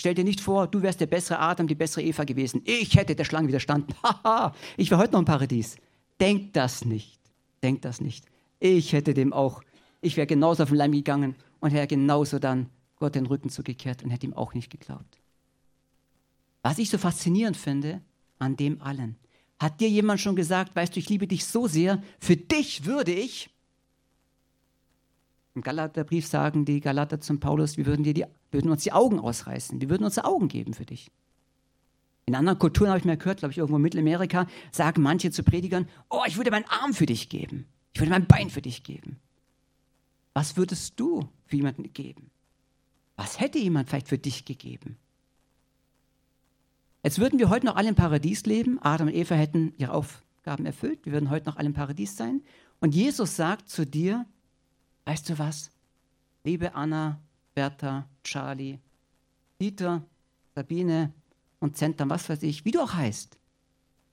[0.00, 2.62] Stell dir nicht vor, du wärst der bessere Adam, die bessere Eva gewesen.
[2.64, 3.94] Ich hätte der Schlange widerstanden.
[4.02, 5.76] Haha, ich wäre heute noch im Paradies.
[6.18, 7.20] Denk das nicht.
[7.62, 8.24] Denk das nicht.
[8.60, 9.62] Ich hätte dem auch,
[10.00, 14.02] ich wäre genauso auf den Leim gegangen und hätte genauso dann Gott den Rücken zugekehrt
[14.02, 15.20] und hätte ihm auch nicht geglaubt.
[16.62, 18.00] Was ich so faszinierend finde
[18.38, 19.16] an dem allen,
[19.58, 23.12] hat dir jemand schon gesagt, weißt du, ich liebe dich so sehr, für dich würde
[23.12, 23.50] ich,
[25.54, 29.18] im Galaterbrief sagen die Galater zum Paulus, wir würden, dir die, würden uns die Augen
[29.18, 31.10] ausreißen, wir würden unsere Augen geben für dich.
[32.26, 35.42] In anderen Kulturen habe ich mal gehört, glaube ich, irgendwo in Mittelamerika, sagen manche zu
[35.42, 38.84] Predigern, oh, ich würde meinen Arm für dich geben, ich würde mein Bein für dich
[38.84, 39.18] geben.
[40.32, 42.30] Was würdest du für jemanden geben?
[43.16, 44.96] Was hätte jemand vielleicht für dich gegeben?
[47.02, 48.78] Jetzt würden wir heute noch alle im Paradies leben.
[48.80, 51.04] Adam und Eva hätten ihre Aufgaben erfüllt.
[51.04, 52.42] Wir würden heute noch alle im Paradies sein.
[52.80, 54.26] Und Jesus sagt zu dir,
[55.04, 55.70] weißt du was?
[56.44, 57.20] Liebe Anna,
[57.54, 58.78] Bertha, Charlie,
[59.60, 60.02] Dieter,
[60.54, 61.12] Sabine
[61.58, 63.38] und Zentrum, was weiß ich, wie du auch heißt.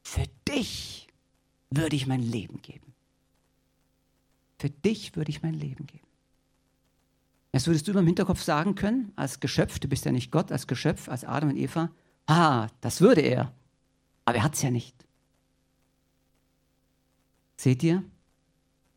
[0.04, 1.08] Für dich
[1.70, 2.94] würde ich mein Leben geben.
[4.60, 6.08] Für dich würde ich mein Leben geben.
[7.54, 10.68] Jetzt würdest du im Hinterkopf sagen können, als Geschöpf, du bist ja nicht Gott, als
[10.68, 11.92] Geschöpf, als Adam und Eva,
[12.28, 13.54] Ah, das würde er.
[14.26, 14.94] Aber er hat es ja nicht.
[17.56, 18.04] Seht ihr?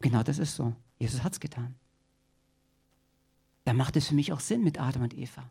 [0.01, 0.75] Genau das ist so.
[0.99, 1.77] Jesus hat es getan.
[3.65, 5.51] Da macht es für mich auch Sinn mit Adam und Eva.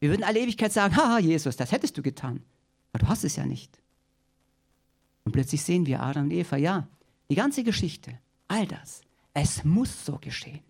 [0.00, 2.42] Wir würden alle Ewigkeit sagen, haha, Jesus, das hättest du getan.
[2.92, 3.80] Aber du hast es ja nicht.
[5.24, 6.88] Und plötzlich sehen wir Adam und Eva, ja,
[7.30, 9.02] die ganze Geschichte, all das,
[9.34, 10.60] es muss so geschehen.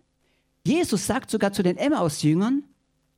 [0.65, 2.63] Jesus sagt sogar zu den Emmaus-Jüngern,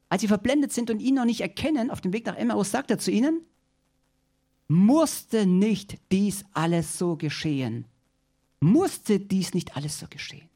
[0.10, 2.92] als sie verblendet sind und ihn noch nicht erkennen, auf dem Weg nach Emmaus, sagt
[2.92, 3.42] er zu ihnen,
[4.68, 7.86] musste nicht dies alles so geschehen?
[8.60, 10.51] Musste dies nicht alles so geschehen?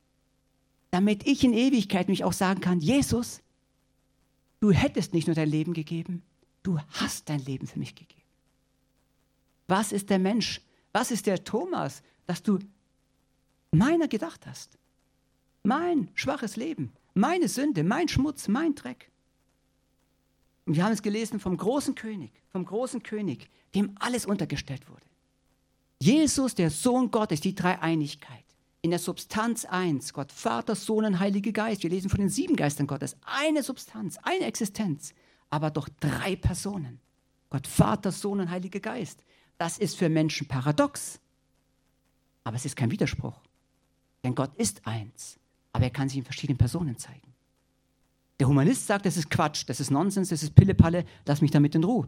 [0.95, 3.41] Damit ich in Ewigkeit mich auch sagen kann, Jesus,
[4.61, 6.23] du hättest nicht nur dein Leben gegeben,
[6.63, 8.23] du hast dein Leben für mich gegeben.
[9.67, 10.61] Was ist der Mensch?
[10.93, 12.59] Was ist der Thomas, dass du
[13.71, 14.77] meiner gedacht hast?
[15.63, 19.11] Mein schwaches Leben, meine Sünde, mein Schmutz, mein Dreck.
[20.63, 25.05] Und wir haben es gelesen vom großen König, vom großen König, dem alles untergestellt wurde.
[25.99, 28.44] Jesus, der Sohn Gottes, die Dreieinigkeit.
[28.85, 31.81] In der Substanz eins, Gott Vater, Sohn und Heilige Geist.
[31.81, 33.17] Wir lesen von den sieben Geistern Gottes.
[33.25, 35.15] Eine Substanz, eine Existenz,
[35.49, 36.99] aber doch drei Personen.
[37.49, 39.23] Gott Vater, Sohn und Heiliger Geist.
[39.57, 41.19] Das ist für Menschen paradox.
[42.43, 43.41] Aber es ist kein Widerspruch.
[44.23, 45.39] Denn Gott ist eins,
[45.73, 47.33] aber er kann sich in verschiedenen Personen zeigen.
[48.39, 51.73] Der Humanist sagt, das ist Quatsch, das ist Nonsens, das ist Pillepalle, lass mich damit
[51.73, 52.07] in Ruhe.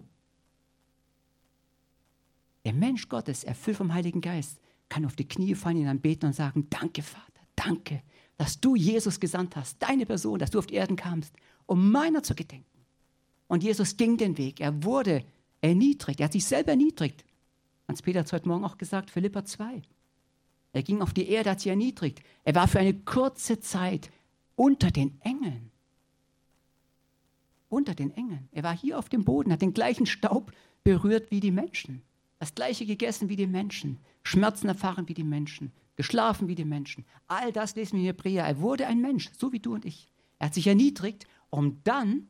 [2.66, 6.34] Der Mensch Gottes, erfüllt vom Heiligen Geist, kann auf die Knie fallen, ihn anbeten und
[6.34, 8.02] sagen, danke Vater, danke,
[8.38, 11.34] dass du Jesus gesandt hast, deine Person, dass du auf die Erden kamst,
[11.66, 12.66] um meiner zu gedenken.
[13.48, 14.60] Und Jesus ging den Weg.
[14.60, 15.24] Er wurde
[15.62, 16.20] erniedrigt.
[16.20, 17.24] Er hat sich selber erniedrigt.
[17.88, 19.82] Hans-Peter hat es heute Morgen auch gesagt, Philippa 2.
[20.74, 22.22] Er ging auf die Erde, hat sich erniedrigt.
[22.44, 24.12] Er war für eine kurze Zeit
[24.56, 25.72] unter den Engeln.
[27.70, 28.48] Unter den Engeln.
[28.52, 30.52] Er war hier auf dem Boden, hat den gleichen Staub
[30.84, 32.02] berührt wie die Menschen.
[32.40, 34.00] Das gleiche gegessen wie die Menschen.
[34.24, 35.72] Schmerzen erfahren wie die Menschen.
[35.96, 37.06] Geschlafen wie die Menschen.
[37.28, 38.46] All das lesen wir in Hebräer.
[38.46, 40.12] Er wurde ein Mensch, so wie du und ich.
[40.40, 42.28] Er hat sich erniedrigt, um dann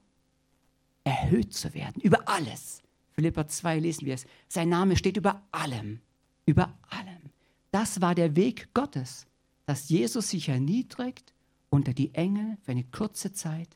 [1.03, 2.01] erhöht zu werden.
[2.01, 2.81] Über alles.
[3.11, 4.25] Philippa 2 lesen wir es.
[4.47, 5.99] Sein Name steht über allem.
[6.45, 7.31] Über allem.
[7.71, 9.27] Das war der Weg Gottes,
[9.65, 11.33] dass Jesus sich erniedrigt
[11.69, 13.69] unter die Engel für eine kurze Zeit,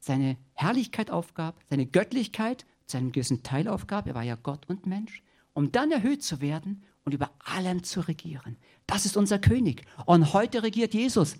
[0.00, 4.86] seine Herrlichkeit aufgab, seine Göttlichkeit zu einem gewissen Teil aufgab, er war ja Gott und
[4.86, 5.22] Mensch,
[5.54, 8.56] um dann erhöht zu werden und über allem zu regieren.
[8.86, 9.84] Das ist unser König.
[10.06, 11.36] Und heute regiert Jesus.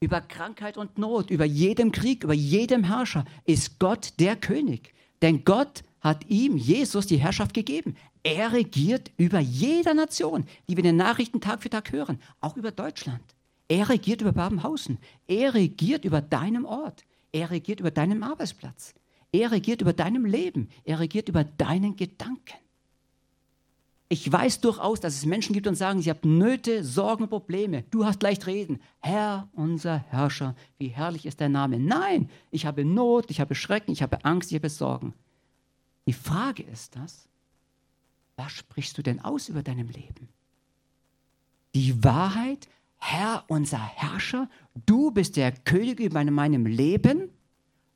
[0.00, 4.94] Über Krankheit und Not, über jedem Krieg, über jedem Herrscher ist Gott der König.
[5.22, 7.96] Denn Gott hat ihm, Jesus, die Herrschaft gegeben.
[8.22, 12.56] Er regiert über jede Nation, die wir in den Nachrichten Tag für Tag hören, auch
[12.56, 13.22] über Deutschland.
[13.68, 14.98] Er regiert über Babenhausen.
[15.26, 17.04] Er regiert über deinem Ort.
[17.32, 18.94] Er regiert über deinem Arbeitsplatz.
[19.30, 20.68] Er regiert über deinem Leben.
[20.84, 22.56] Er regiert über deinen Gedanken.
[24.10, 27.84] Ich weiß durchaus, dass es Menschen gibt und sagen, sie haben Nöte, Sorgen, Probleme.
[27.90, 28.80] Du hast leicht reden.
[29.00, 31.78] Herr, unser Herrscher, wie herrlich ist dein Name.
[31.78, 35.12] Nein, ich habe Not, ich habe Schrecken, ich habe Angst, ich habe Sorgen.
[36.06, 37.28] Die Frage ist das,
[38.36, 40.30] was sprichst du denn aus über deinem Leben?
[41.74, 42.66] Die Wahrheit,
[42.96, 44.48] Herr, unser Herrscher,
[44.86, 47.28] du bist der König über meinem Leben?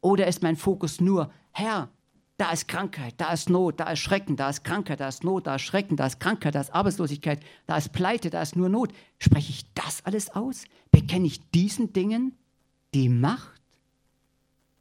[0.02, 1.88] Oder ist mein Fokus nur, Herr,
[2.42, 5.46] da ist Krankheit, da ist Not, da ist Schrecken, da ist Krankheit, da ist Not,
[5.46, 8.68] da ist Schrecken, da ist Krankheit, da ist Arbeitslosigkeit, da ist Pleite, da ist nur
[8.68, 8.92] Not.
[9.20, 10.64] Spreche ich das alles aus?
[10.90, 12.36] Bekenne ich diesen Dingen
[12.94, 13.62] die Macht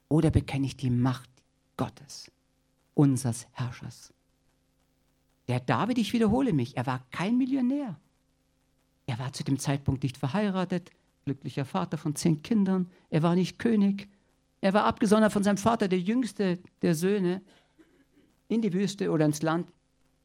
[0.08, 1.30] oder bekenne ich die Macht
[1.76, 2.32] Gottes,
[2.94, 4.12] unseres Herrschers?
[5.46, 7.96] Der David, ich wiederhole mich, er war kein Millionär.
[9.06, 10.90] Er war zu dem Zeitpunkt nicht verheiratet,
[11.26, 12.90] glücklicher Vater von zehn Kindern.
[13.08, 14.08] Er war nicht König.
[14.62, 17.42] Er war abgesondert von seinem Vater, der jüngste der Söhne,
[18.46, 19.66] in die Wüste oder ins Land,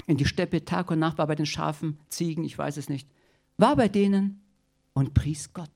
[0.06, 3.10] in die Steppe, Tag und Nacht war bei den Schafen, Ziegen, ich weiß es nicht.
[3.58, 4.42] War bei denen
[4.94, 5.72] und pries Gott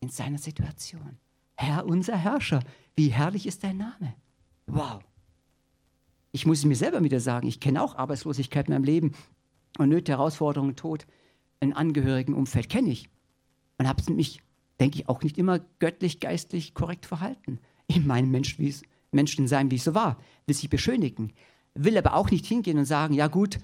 [0.00, 1.16] in seiner Situation.
[1.56, 2.60] Herr, unser Herrscher,
[2.96, 4.14] wie herrlich ist dein Name.
[4.66, 5.02] Wow.
[6.32, 9.12] Ich muss es mir selber wieder sagen, ich kenne auch Arbeitslosigkeit in meinem Leben
[9.78, 11.06] und Nöte, Herausforderungen, Tod.
[11.60, 13.08] Ein Angehörigenumfeld kenne ich
[13.78, 14.42] und habe mich,
[14.80, 17.58] denke ich, auch nicht immer göttlich, geistlich korrekt verhalten
[17.94, 18.56] in meinem Mensch,
[19.12, 21.32] Menschen sein, wie ich so war, will sich beschönigen,
[21.74, 23.58] will aber auch nicht hingehen und sagen, ja gut,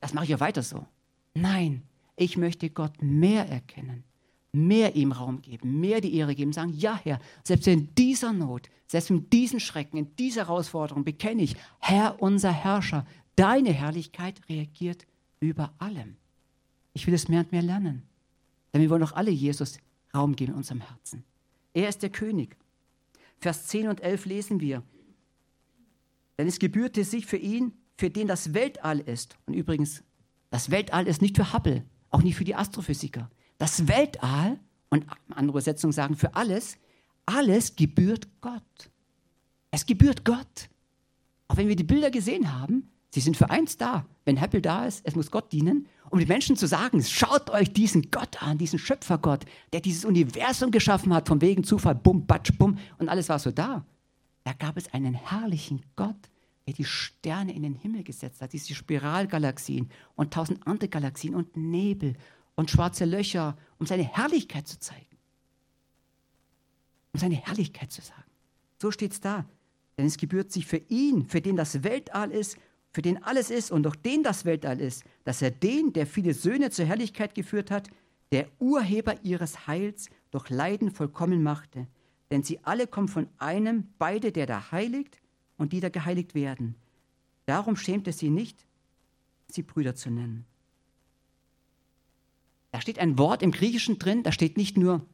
[0.00, 0.86] das mache ich ja weiter so.
[1.34, 1.82] Nein,
[2.16, 4.04] ich möchte Gott mehr erkennen,
[4.52, 8.68] mehr ihm Raum geben, mehr die Ehre geben, sagen, ja Herr, selbst in dieser Not,
[8.86, 13.06] selbst in diesen Schrecken, in dieser Herausforderung bekenne ich, Herr, unser Herrscher,
[13.36, 15.06] deine Herrlichkeit reagiert
[15.40, 16.16] über allem.
[16.92, 18.02] Ich will es mehr und mehr lernen,
[18.72, 19.78] denn wir wollen doch alle Jesus
[20.14, 21.24] Raum geben in unserem Herzen.
[21.72, 22.56] Er ist der König.
[23.42, 24.82] Vers 10 und 11 lesen wir.
[26.38, 29.36] Denn es gebührte sich für ihn, für den das Weltall ist.
[29.46, 30.04] Und übrigens,
[30.50, 33.30] das Weltall ist nicht für Hubble, auch nicht für die Astrophysiker.
[33.58, 36.78] Das Weltall, und andere Übersetzungen sagen für alles,
[37.26, 38.90] alles gebührt Gott.
[39.70, 40.68] Es gebührt Gott.
[41.48, 44.06] Auch wenn wir die Bilder gesehen haben, sie sind für eins da.
[44.24, 47.72] Wenn Hubble da ist, es muss Gott dienen um den Menschen zu sagen, schaut euch
[47.72, 52.52] diesen Gott an, diesen Schöpfergott, der dieses Universum geschaffen hat, von wegen Zufall, bum, batsch,
[52.58, 53.86] bum, und alles war so da.
[54.44, 56.28] Da gab es einen herrlichen Gott,
[56.66, 61.56] der die Sterne in den Himmel gesetzt hat, diese Spiralgalaxien und tausend andere Galaxien und
[61.56, 62.14] Nebel
[62.56, 65.16] und schwarze Löcher, um seine Herrlichkeit zu zeigen.
[67.14, 68.30] Um seine Herrlichkeit zu sagen.
[68.76, 69.46] So steht es da.
[69.96, 72.58] Denn es gebührt sich für ihn, für den das Weltall ist
[72.92, 76.34] für den alles ist und durch den das Weltall ist, dass er den, der viele
[76.34, 77.88] Söhne zur Herrlichkeit geführt hat,
[78.32, 81.86] der Urheber ihres Heils durch Leiden vollkommen machte.
[82.30, 85.20] Denn sie alle kommen von einem, beide, der da heiligt
[85.56, 86.74] und die da geheiligt werden.
[87.46, 88.66] Darum schämt es sie nicht,
[89.48, 90.44] sie Brüder zu nennen.
[92.72, 95.04] Da steht ein Wort im Griechischen drin, da steht nicht nur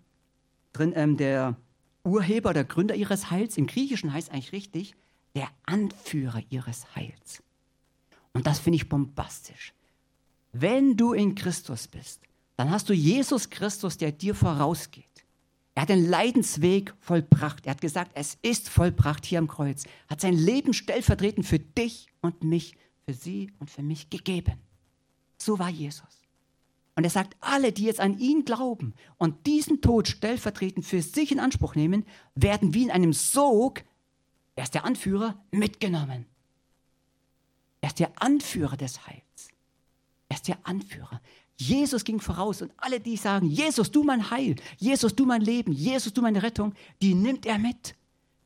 [0.72, 1.56] drin ähm, der
[2.04, 4.94] Urheber oder Gründer ihres Heils, im Griechischen heißt eigentlich richtig,
[5.34, 7.42] der Anführer ihres Heils.
[8.32, 9.72] Und das finde ich bombastisch.
[10.52, 12.20] Wenn du in Christus bist,
[12.56, 15.04] dann hast du Jesus Christus, der dir vorausgeht.
[15.74, 17.66] Er hat den Leidensweg vollbracht.
[17.66, 19.84] Er hat gesagt, es ist vollbracht hier am Kreuz.
[20.08, 24.58] Hat sein Leben stellvertretend für dich und mich, für sie und für mich gegeben.
[25.36, 26.24] So war Jesus.
[26.96, 31.30] Und er sagt, alle, die jetzt an ihn glauben und diesen Tod stellvertretend für sich
[31.30, 33.84] in Anspruch nehmen, werden wie in einem Sog
[34.56, 36.26] Er ist der Anführer, mitgenommen.
[37.80, 39.48] Er ist der Anführer des Heils.
[40.28, 41.20] Er ist der Anführer.
[41.56, 45.72] Jesus ging voraus und alle, die sagen, Jesus, du mein Heil, Jesus, du mein Leben,
[45.72, 47.96] Jesus, du meine Rettung, die nimmt er mit.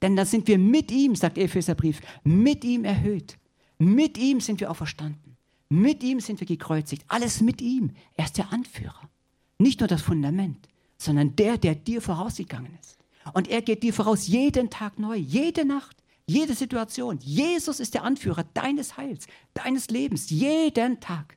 [0.00, 3.38] Denn dann sind wir mit ihm, sagt Epheserbrief, mit ihm erhöht.
[3.78, 5.36] Mit ihm sind wir auferstanden.
[5.68, 7.04] Mit ihm sind wir gekreuzigt.
[7.08, 7.90] Alles mit ihm.
[8.14, 9.08] Er ist der Anführer.
[9.58, 10.68] Nicht nur das Fundament,
[10.98, 12.98] sondern der, der dir vorausgegangen ist.
[13.32, 16.01] Und er geht dir voraus jeden Tag neu, jede Nacht,
[16.32, 17.18] jede Situation.
[17.20, 21.36] Jesus ist der Anführer deines Heils, deines Lebens, jeden Tag.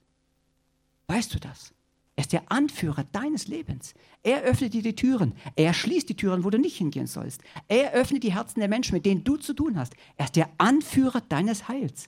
[1.07, 1.73] Weißt du das?
[2.15, 3.93] Er ist der Anführer deines Lebens.
[4.23, 5.33] Er öffnet dir die Türen.
[5.57, 7.41] Er schließt die Türen, wo du nicht hingehen sollst.
[7.67, 9.93] Er öffnet die Herzen der Menschen, mit denen du zu tun hast.
[10.15, 12.07] Er ist der Anführer deines Heils.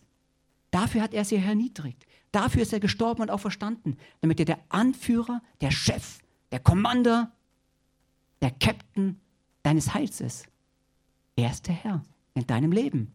[0.72, 2.06] Dafür hat er sich erniedrigt.
[2.32, 6.20] Dafür ist er gestorben und auch verstanden, damit er der Anführer, der Chef,
[6.52, 7.32] der Commander,
[8.42, 9.20] der Captain
[9.64, 10.48] deines Heils ist.
[11.36, 12.04] Er ist der Herr
[12.38, 13.14] in deinem Leben.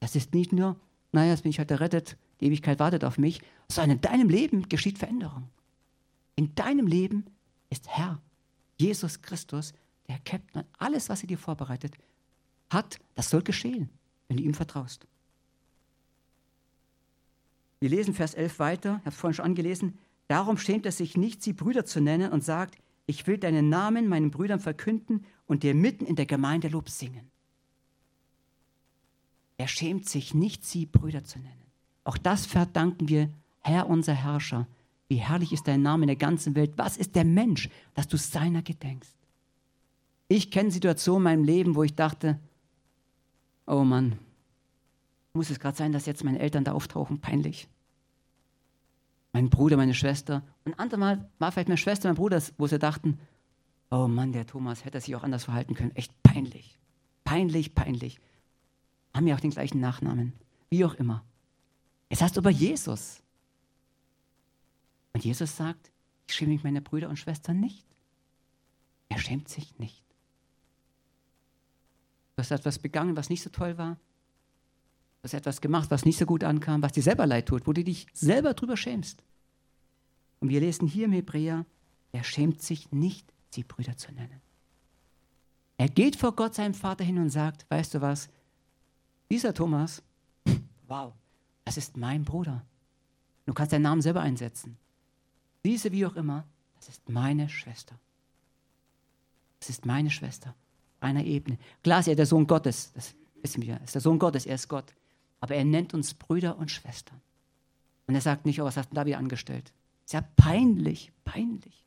[0.00, 0.78] Das ist nicht nur,
[1.12, 4.68] naja, jetzt bin ich heute errettet, die Ewigkeit wartet auf mich, sondern in deinem Leben
[4.68, 5.48] geschieht Veränderung.
[6.36, 7.26] In deinem Leben
[7.70, 8.20] ist Herr
[8.78, 9.72] Jesus Christus,
[10.06, 11.96] der Captain, alles, was er dir vorbereitet
[12.70, 13.88] hat, das soll geschehen,
[14.28, 15.06] wenn du ihm vertraust.
[17.80, 19.98] Wir lesen Vers 11 weiter, ich habe es vorhin schon angelesen.
[20.28, 22.76] Darum schämt er sich nicht, sie Brüder zu nennen und sagt,
[23.06, 27.30] ich will deinen Namen meinen Brüdern verkünden und dir mitten in der Gemeinde Lob singen.
[29.58, 31.52] Er schämt sich nicht, sie Brüder zu nennen.
[32.04, 34.66] Auch das verdanken wir, Herr unser Herrscher.
[35.08, 36.72] Wie herrlich ist dein Name in der ganzen Welt.
[36.76, 39.14] Was ist der Mensch, dass du seiner gedenkst?
[40.28, 42.38] Ich kenne Situationen in meinem Leben, wo ich dachte,
[43.66, 44.18] oh Mann,
[45.32, 47.20] muss es gerade sein, dass jetzt meine Eltern da auftauchen?
[47.20, 47.68] Peinlich.
[49.32, 50.42] Mein Bruder, meine Schwester.
[50.64, 53.18] Und andermal war vielleicht meine Schwester, mein Bruder, wo sie dachten,
[53.90, 55.94] oh Mann, der Thomas hätte sich auch anders verhalten können.
[55.94, 56.78] Echt peinlich.
[57.24, 58.18] Peinlich, peinlich.
[59.16, 60.32] Haben ja auch den gleichen Nachnamen.
[60.70, 61.24] Wie auch immer.
[62.08, 63.22] Es heißt aber Jesus.
[65.12, 65.90] Und Jesus sagt,
[66.28, 67.84] ich schäme mich meiner Brüder und Schwestern nicht.
[69.08, 70.04] Er schämt sich nicht.
[72.36, 73.96] Du hast etwas begangen, was nicht so toll war
[75.26, 77.84] hast etwas gemacht, was nicht so gut ankam, was dir selber leid tut, wo du
[77.84, 79.22] dich selber drüber schämst.
[80.40, 81.66] Und wir lesen hier im Hebräer,
[82.12, 84.40] er schämt sich nicht, sie Brüder zu nennen.
[85.78, 88.28] Er geht vor Gott, seinem Vater, hin und sagt, weißt du was,
[89.30, 90.02] dieser Thomas,
[90.86, 91.12] wow,
[91.64, 92.64] das ist mein Bruder.
[93.44, 94.76] Du kannst deinen Namen selber einsetzen.
[95.64, 96.44] Diese, wie auch immer,
[96.76, 97.98] das ist meine Schwester.
[99.60, 100.54] Das ist meine Schwester.
[101.00, 101.58] Einer Ebene.
[101.82, 103.74] Klar ist er der Sohn Gottes, das wissen wir.
[103.74, 104.94] Er ist der Sohn Gottes, er ist Gott
[105.40, 107.20] aber er nennt uns Brüder und Schwestern.
[108.06, 109.72] Und er sagt nicht, oh, was hast du da wieder angestellt?
[110.04, 111.84] Ist ja peinlich, peinlich.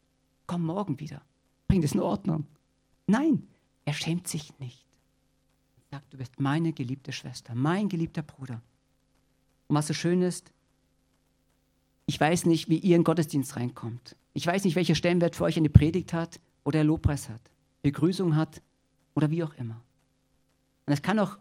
[0.47, 1.21] Komm morgen wieder.
[1.67, 2.47] Bring das in Ordnung.
[3.07, 3.47] Nein,
[3.85, 4.85] er schämt sich nicht.
[5.91, 8.61] Sagt, du bist meine geliebte Schwester, mein geliebter Bruder.
[9.67, 10.51] Und was so schön ist,
[12.05, 14.15] ich weiß nicht, wie ihr in Gottesdienst reinkommt.
[14.33, 17.41] Ich weiß nicht, welcher Stellenwert für euch eine Predigt hat oder Lobpreis hat,
[17.81, 18.61] Begrüßung hat
[19.13, 19.81] oder wie auch immer.
[20.85, 21.37] Und es kann auch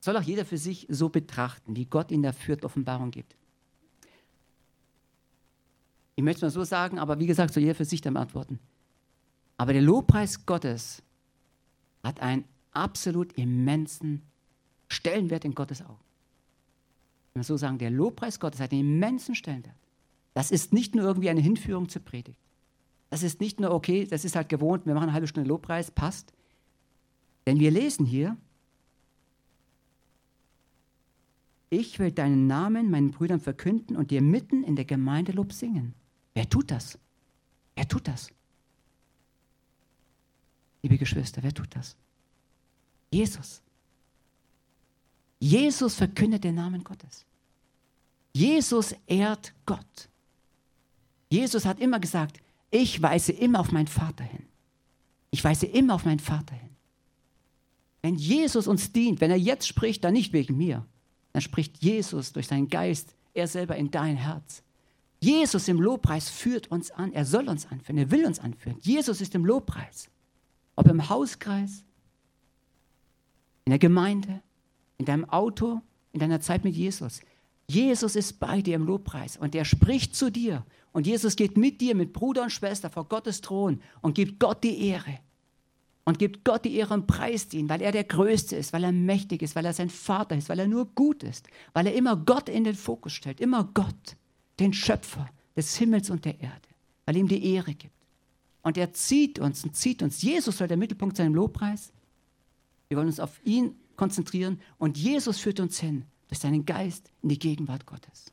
[0.00, 3.36] soll auch jeder für sich so betrachten, wie Gott ihn da führt, Offenbarung gibt.
[6.14, 8.58] Ich möchte es mal so sagen, aber wie gesagt, soll jeder für sich dann antworten.
[9.56, 11.02] Aber der Lobpreis Gottes
[12.02, 12.44] hat einen
[12.82, 14.22] absolut immensen
[14.88, 16.00] Stellenwert in Gottes Augen.
[17.32, 19.76] Wenn wir so sagen, der Lobpreis Gottes hat einen immensen Stellenwert.
[20.34, 22.38] Das ist nicht nur irgendwie eine Hinführung zur Predigt.
[23.10, 25.90] Das ist nicht nur, okay, das ist halt gewohnt, wir machen eine halbe Stunde Lobpreis,
[25.90, 26.32] passt.
[27.46, 28.36] Denn wir lesen hier,
[31.70, 35.94] Ich will deinen Namen meinen Brüdern verkünden und dir mitten in der Gemeinde Lob singen.
[36.34, 36.98] Wer tut das?
[37.76, 38.30] Wer tut das?
[40.82, 41.96] Liebe Geschwister, wer tut das?
[43.10, 43.62] Jesus.
[45.40, 47.24] Jesus verkündet den Namen Gottes.
[48.32, 50.08] Jesus ehrt Gott.
[51.30, 52.40] Jesus hat immer gesagt,
[52.70, 54.46] ich weise immer auf meinen Vater hin.
[55.30, 56.70] Ich weise immer auf meinen Vater hin.
[58.02, 60.86] Wenn Jesus uns dient, wenn er jetzt spricht, dann nicht wegen mir,
[61.32, 64.62] dann spricht Jesus durch seinen Geist, er selber in dein Herz.
[65.20, 67.12] Jesus im Lobpreis führt uns an.
[67.12, 67.98] Er soll uns anführen.
[67.98, 68.78] Er will uns anführen.
[68.80, 70.08] Jesus ist im Lobpreis.
[70.76, 71.82] Ob im Hauskreis,
[73.68, 74.40] in der Gemeinde,
[74.96, 77.20] in deinem Auto, in deiner Zeit mit Jesus.
[77.66, 80.64] Jesus ist bei dir im Lobpreis und er spricht zu dir.
[80.92, 84.64] Und Jesus geht mit dir, mit Bruder und Schwester vor Gottes Thron und gibt Gott
[84.64, 85.18] die Ehre
[86.06, 88.92] und gibt Gott die Ehre und preist ihn, weil er der Größte ist, weil er
[88.92, 92.16] mächtig ist, weil er sein Vater ist, weil er nur gut ist, weil er immer
[92.16, 94.16] Gott in den Fokus stellt, immer Gott,
[94.60, 96.68] den Schöpfer des Himmels und der Erde,
[97.04, 97.92] weil ihm die Ehre gibt.
[98.62, 100.22] Und er zieht uns und zieht uns.
[100.22, 101.92] Jesus soll der Mittelpunkt sein im Lobpreis.
[102.88, 107.28] Wir wollen uns auf ihn konzentrieren und Jesus führt uns hin durch seinen Geist in
[107.28, 108.32] die Gegenwart Gottes.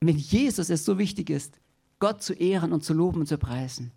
[0.00, 1.60] Und wenn Jesus es so wichtig ist,
[1.98, 3.92] Gott zu ehren und zu loben und zu preisen,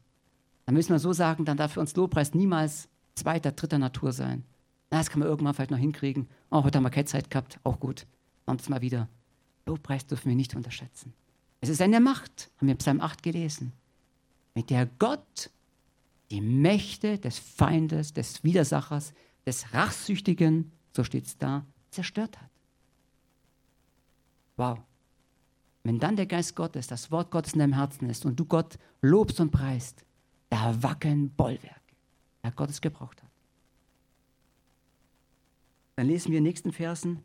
[0.66, 4.44] dann müssen wir so sagen, dann darf für uns Lobpreis niemals zweiter, dritter Natur sein.
[4.92, 6.28] Na, das kann man irgendwann vielleicht noch hinkriegen.
[6.52, 8.06] Oh, heute haben wir keine Zeit gehabt, auch gut.
[8.46, 9.08] Machen es mal wieder.
[9.66, 11.14] Lobpreis dürfen wir nicht unterschätzen.
[11.62, 13.72] Es ist eine Macht, haben wir Psalm 8 gelesen,
[14.54, 15.50] mit der Gott
[16.34, 19.14] die Mächte des Feindes, des Widersachers,
[19.46, 22.50] des Rachsüchtigen, so steht es da, zerstört hat.
[24.58, 24.80] Wow.
[25.84, 28.80] Wenn dann der Geist Gottes, das Wort Gottes in deinem Herzen ist und du Gott
[29.04, 30.06] lobst und preist,
[30.50, 31.96] da wackeln Bollwerke,
[32.42, 33.30] da Gott es gebraucht hat.
[35.98, 37.20] Dann lesen wir in den nächsten Versen.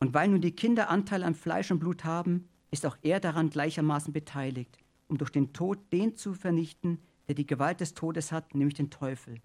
[0.00, 3.50] Und weil nun die Kinder Anteil an Fleisch und Blut haben, ist auch er daran
[3.50, 4.78] gleichermaßen beteiligt,
[5.08, 6.98] um durch den Tod den zu vernichten,
[7.28, 9.40] der die Gewalt des Todes hat, nämlich den Teufel.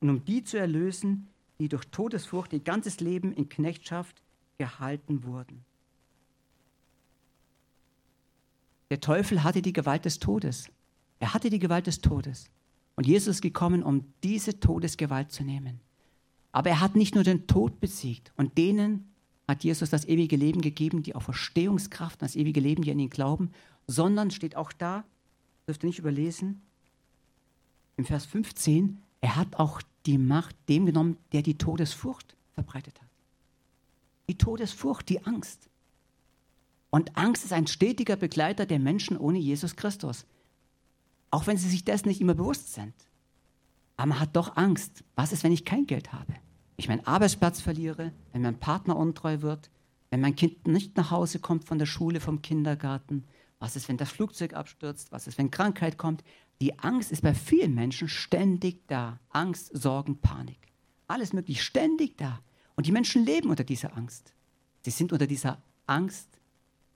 [0.00, 1.28] Und um die zu erlösen,
[1.58, 4.22] die durch Todesfurcht ihr ganzes Leben in Knechtschaft
[4.58, 5.64] gehalten wurden.
[8.90, 10.68] Der Teufel hatte die Gewalt des Todes.
[11.18, 12.50] Er hatte die Gewalt des Todes.
[12.94, 15.80] Und Jesus ist gekommen, um diese Todesgewalt zu nehmen.
[16.50, 19.12] Aber er hat nicht nur den Tod besiegt und denen
[19.48, 23.10] hat Jesus das ewige Leben gegeben, die auf Verstehungskraft, das ewige Leben, die an ihn
[23.10, 23.50] glauben,
[23.86, 25.04] sondern steht auch da,
[25.66, 26.60] dürft ihr nicht überlesen,
[27.96, 33.08] im Vers 15, er hat auch die Macht dem genommen, der die Todesfurcht verbreitet hat.
[34.28, 35.68] Die Todesfurcht, die Angst.
[36.90, 40.26] Und Angst ist ein stetiger Begleiter der Menschen ohne Jesus Christus.
[41.30, 42.94] Auch wenn sie sich dessen nicht immer bewusst sind.
[43.96, 45.04] Aber man hat doch Angst.
[45.14, 46.34] Was ist, wenn ich kein Geld habe?
[46.76, 49.70] Ich meinen Arbeitsplatz verliere, wenn mein Partner untreu wird,
[50.10, 53.24] wenn mein Kind nicht nach Hause kommt von der Schule, vom Kindergarten.
[53.62, 55.12] Was ist, wenn das Flugzeug abstürzt?
[55.12, 56.24] Was ist, wenn Krankheit kommt?
[56.60, 59.20] Die Angst ist bei vielen Menschen ständig da.
[59.28, 60.58] Angst, Sorgen, Panik.
[61.06, 62.40] Alles möglich, ständig da.
[62.74, 64.34] Und die Menschen leben unter dieser Angst.
[64.84, 66.26] Sie sind unter dieser Angst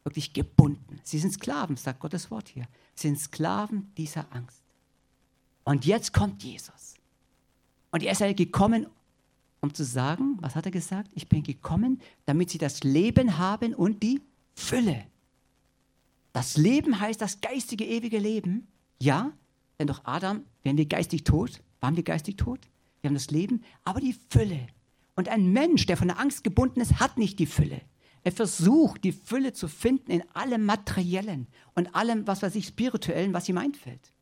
[0.03, 0.99] wirklich gebunden.
[1.05, 2.67] Sie sind Sklaven, sagt Gottes Wort hier.
[2.97, 4.65] Sie sind Sklaven dieser Angst.
[5.63, 6.95] Und jetzt kommt Jesus.
[7.93, 8.89] Und er ist ja gekommen,
[9.61, 11.13] um zu sagen, was hat er gesagt?
[11.15, 14.21] Ich bin gekommen, damit sie das Leben haben und die
[14.57, 15.07] Fülle.
[16.37, 18.69] Das Leben heißt das geistige, ewige Leben.
[19.01, 19.33] Ja,
[19.79, 21.63] denn durch Adam wären wir geistig tot.
[21.81, 22.61] Waren wir geistig tot?
[23.01, 24.67] Wir haben das Leben, aber die Fülle.
[25.15, 27.81] Und ein Mensch, der von der Angst gebunden ist, hat nicht die Fülle.
[28.23, 33.33] Er versucht, die Fülle zu finden in allem Materiellen und allem, was weiß ich, Spirituellen,
[33.33, 34.13] was ihm einfällt.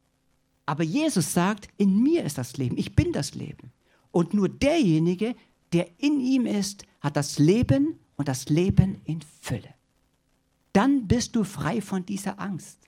[0.66, 3.72] Aber Jesus sagt, in mir ist das Leben, ich bin das Leben.
[4.12, 5.34] Und nur derjenige,
[5.72, 9.73] der in ihm ist, hat das Leben und das Leben in Fülle.
[10.74, 12.80] Dann bist du frei von dieser Angst.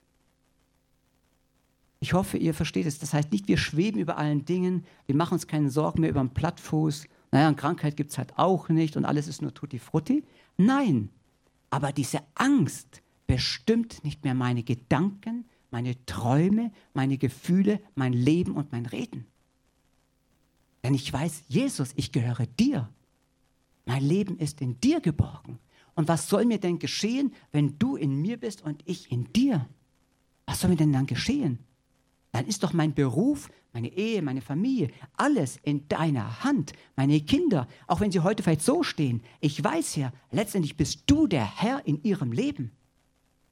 [1.99, 2.99] Ich hoffe, ihr versteht es.
[2.99, 6.19] Das heißt nicht, wir schweben über allen Dingen, wir machen uns keine Sorgen mehr über
[6.19, 7.05] den Plattfuß.
[7.31, 10.23] Naja, eine Krankheit gibt es halt auch nicht und alles ist nur tutti frutti.
[10.57, 11.09] Nein,
[11.69, 18.71] aber diese Angst bestimmt nicht mehr meine Gedanken, meine Träume, meine Gefühle, mein Leben und
[18.71, 19.25] mein Reden.
[20.83, 22.89] Denn ich weiß, Jesus, ich gehöre dir.
[23.85, 25.59] Mein Leben ist in dir geborgen.
[25.97, 29.67] Und was soll mir denn geschehen, wenn du in mir bist und ich in dir?
[30.45, 31.59] Was soll mir denn dann geschehen?
[32.37, 37.67] dann ist doch mein Beruf, meine Ehe, meine Familie, alles in deiner Hand, meine Kinder,
[37.87, 39.23] auch wenn sie heute vielleicht so stehen.
[39.39, 42.71] Ich weiß ja, letztendlich bist du der Herr in ihrem Leben.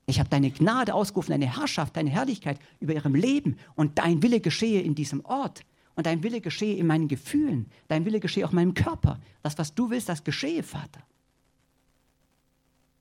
[0.06, 4.40] Ich habe deine Gnade ausgerufen, deine Herrschaft, deine Herrlichkeit über ihrem Leben und dein Wille
[4.40, 5.64] geschehe in diesem Ort
[5.96, 9.20] und dein Wille geschehe in meinen Gefühlen, dein Wille geschehe auch in meinem Körper.
[9.42, 11.02] Das, was du willst, das geschehe, Vater.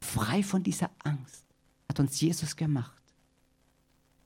[0.04, 1.44] Frei von dieser Angst
[1.88, 3.02] hat uns Jesus gemacht.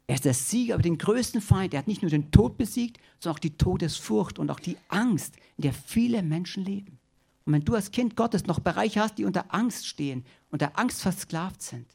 [0.07, 1.75] Er ist der Sieger über den größten Feind.
[1.75, 5.37] Er hat nicht nur den Tod besiegt, sondern auch die Todesfurcht und auch die Angst,
[5.57, 6.99] in der viele Menschen leben.
[7.45, 11.03] Und wenn du als Kind Gottes noch Bereiche hast, die unter Angst stehen, unter Angst
[11.03, 11.87] versklavt sind,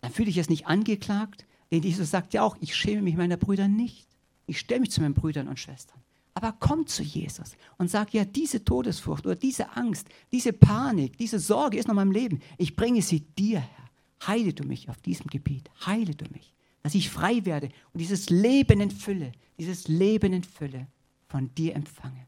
[0.00, 3.36] dann fühle ich es nicht angeklagt, denn Jesus sagt ja auch, ich schäme mich meiner
[3.36, 4.06] Brüder nicht.
[4.46, 6.00] Ich stelle mich zu meinen Brüdern und Schwestern.
[6.38, 11.40] Aber komm zu Jesus und sag ja, diese Todesfurcht oder diese Angst, diese Panik, diese
[11.40, 12.40] Sorge ist noch in meinem Leben.
[12.58, 14.28] Ich bringe sie dir, Herr.
[14.28, 15.70] Heile du mich auf diesem Gebiet.
[15.84, 20.42] Heile du mich dass ich frei werde und dieses Leben in Fülle, dieses Leben in
[20.42, 20.86] Fülle
[21.26, 22.26] von dir empfange.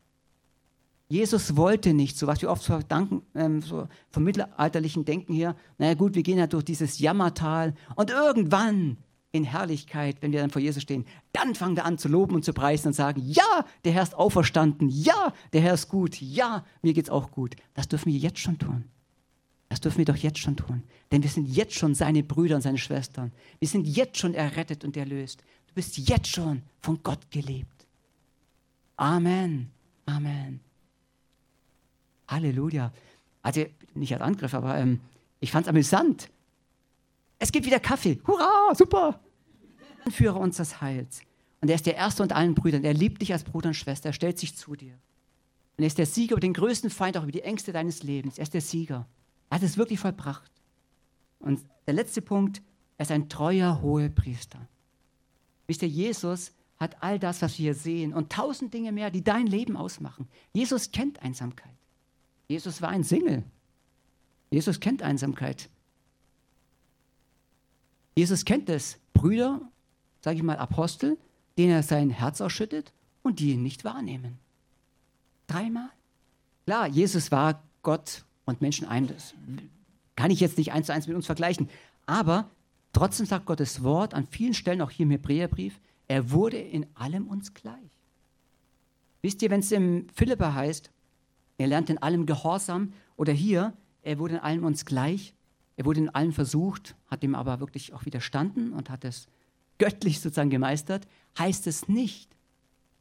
[1.09, 5.95] Jesus wollte nicht, so was wir oft verdanken, ähm, so vom mittelalterlichen Denken her, naja
[5.95, 8.99] gut, wir gehen ja durch dieses Jammertal und irgendwann
[9.33, 12.45] in Herrlichkeit, wenn wir dann vor Jesus stehen, dann fangen wir an zu loben und
[12.45, 16.65] zu preisen und sagen, ja, der Herr ist auferstanden, ja, der Herr ist gut, ja,
[16.83, 17.55] mir geht's auch gut.
[17.75, 18.85] Das dürfen wir jetzt schon tun.
[19.69, 20.83] Das dürfen wir doch jetzt schon tun.
[21.13, 23.33] Denn wir sind jetzt schon seine Brüder und seine Schwestern.
[23.61, 25.45] Wir sind jetzt schon errettet und erlöst.
[25.69, 27.87] Du bist jetzt schon von Gott gelebt.
[28.97, 29.71] Amen.
[30.07, 30.59] Amen.
[32.27, 32.93] Halleluja.
[33.43, 33.65] Also
[33.95, 35.01] nicht als Angriff, aber ähm,
[35.39, 36.29] ich fand es amüsant.
[37.41, 38.21] Es gibt wieder Kaffee.
[38.27, 39.19] Hurra, super.
[40.11, 41.23] Führer unseres Heils.
[41.61, 42.85] Und er ist der Erste unter allen Brüdern.
[42.85, 44.11] Er liebt dich als Bruder und Schwester.
[44.11, 44.93] Er stellt sich zu dir.
[45.77, 48.39] Und er ist der Sieger über den größten Feind, auch über die Ängste deines Lebens.
[48.39, 49.07] Er ist der Sieger.
[49.49, 50.53] Er hat es wirklich vollbracht.
[51.39, 52.61] Und der letzte Punkt,
[52.99, 54.69] er ist ein treuer Hohepriester.
[55.67, 59.25] Wisst ihr, Jesus hat all das, was wir hier sehen und tausend Dinge mehr, die
[59.25, 60.29] dein Leben ausmachen.
[60.53, 61.75] Jesus kennt Einsamkeit.
[62.49, 63.45] Jesus war ein Single.
[64.51, 65.71] Jesus kennt Einsamkeit.
[68.15, 68.99] Jesus kennt es.
[69.13, 69.61] Brüder,
[70.21, 71.19] sage ich mal Apostel,
[71.59, 72.93] denen er sein Herz ausschüttet
[73.23, 74.39] und die ihn nicht wahrnehmen.
[75.47, 75.91] Dreimal.
[76.65, 79.09] Klar, Jesus war Gott und Menschen ein.
[79.09, 79.35] Das
[80.17, 81.69] kann ich jetzt nicht eins zu eins mit uns vergleichen.
[82.07, 82.51] Aber
[82.93, 87.29] trotzdem sagt Gottes Wort an vielen Stellen, auch hier im Hebräerbrief, er wurde in allem
[87.29, 88.01] uns gleich.
[89.23, 90.91] Wisst ihr, wenn es im Philippa heißt,
[91.59, 95.35] er lernt in allem Gehorsam, oder hier, er wurde in allem uns gleich,
[95.81, 99.29] er wurde in allem versucht, hat ihm aber wirklich auch widerstanden und hat es
[99.79, 101.09] göttlich sozusagen gemeistert,
[101.39, 102.37] heißt es nicht,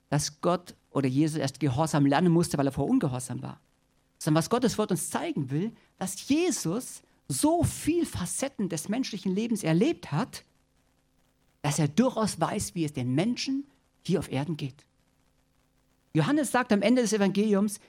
[0.08, 3.60] dass Gott oder Jesus erst Gehorsam lernen musste, weil er vor ungehorsam war.
[4.18, 9.62] Sondern was Gottes Wort uns zeigen will, dass Jesus so viel Facetten des menschlichen Lebens
[9.64, 10.46] erlebt hat,
[11.62, 13.66] dass er durchaus weiß, wie es den Menschen
[14.04, 14.86] hier auf Erden geht.
[16.14, 17.82] Johannes sagt am Ende des Evangeliums,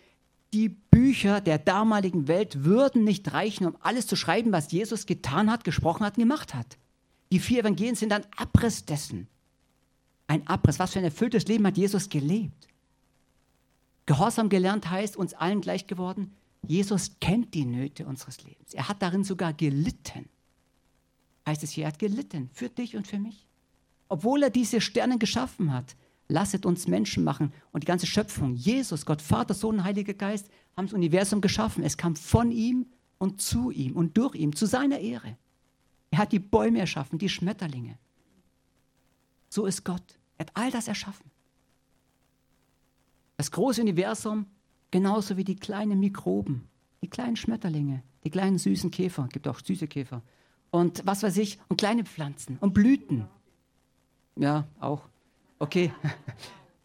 [0.52, 5.50] die Bücher der damaligen Welt würden nicht reichen, um alles zu schreiben, was Jesus getan
[5.50, 6.76] hat, gesprochen hat und gemacht hat.
[7.32, 9.28] Die vier Evangelien sind ein Abriss dessen.
[10.26, 10.78] Ein Abriss.
[10.78, 12.68] Was für ein erfülltes Leben hat Jesus gelebt?
[14.06, 16.34] Gehorsam gelernt heißt, uns allen gleich geworden.
[16.66, 18.74] Jesus kennt die Nöte unseres Lebens.
[18.74, 20.28] Er hat darin sogar gelitten.
[21.46, 23.46] Heißt es hier, er hat gelitten für dich und für mich.
[24.08, 25.94] Obwohl er diese Sterne geschaffen hat,
[26.30, 30.86] lasset uns Menschen machen und die ganze Schöpfung, Jesus, Gott, Vater, Sohn Heiliger Geist, haben
[30.86, 31.84] das Universum geschaffen.
[31.84, 32.86] Es kam von ihm
[33.18, 35.36] und zu ihm und durch ihm, zu seiner Ehre.
[36.10, 37.98] Er hat die Bäume erschaffen, die Schmetterlinge.
[39.48, 40.18] So ist Gott.
[40.38, 41.30] Er hat all das erschaffen.
[43.36, 44.46] Das große Universum,
[44.90, 46.68] genauso wie die kleinen Mikroben,
[47.02, 50.22] die kleinen Schmetterlinge, die kleinen süßen Käfer, gibt auch süße Käfer.
[50.70, 53.26] Und was weiß ich, und kleine Pflanzen und Blüten.
[54.36, 55.09] Ja, auch.
[55.60, 55.92] Okay.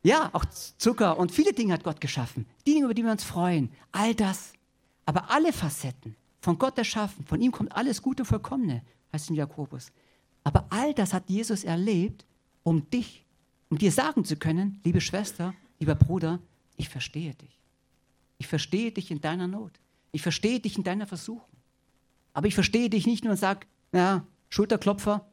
[0.03, 0.45] Ja, auch
[0.77, 2.45] Zucker und viele Dinge hat Gott geschaffen.
[2.67, 3.71] Dinge, über die wir uns freuen.
[3.91, 4.53] All das.
[5.03, 9.35] Aber alle Facetten, von Gott erschaffen, von ihm kommt alles Gute und Vollkommene heißt in
[9.35, 9.91] Jakobus.
[10.43, 12.23] Aber all das hat Jesus erlebt,
[12.61, 13.25] um dich,
[13.69, 16.37] um dir sagen zu können, liebe Schwester, lieber Bruder,
[16.77, 17.59] ich verstehe dich.
[18.37, 19.79] Ich verstehe dich in deiner Not.
[20.11, 21.57] Ich verstehe dich in deiner Versuchung.
[22.33, 25.25] Aber ich verstehe dich nicht nur und sage, naja, Schulterklopfer,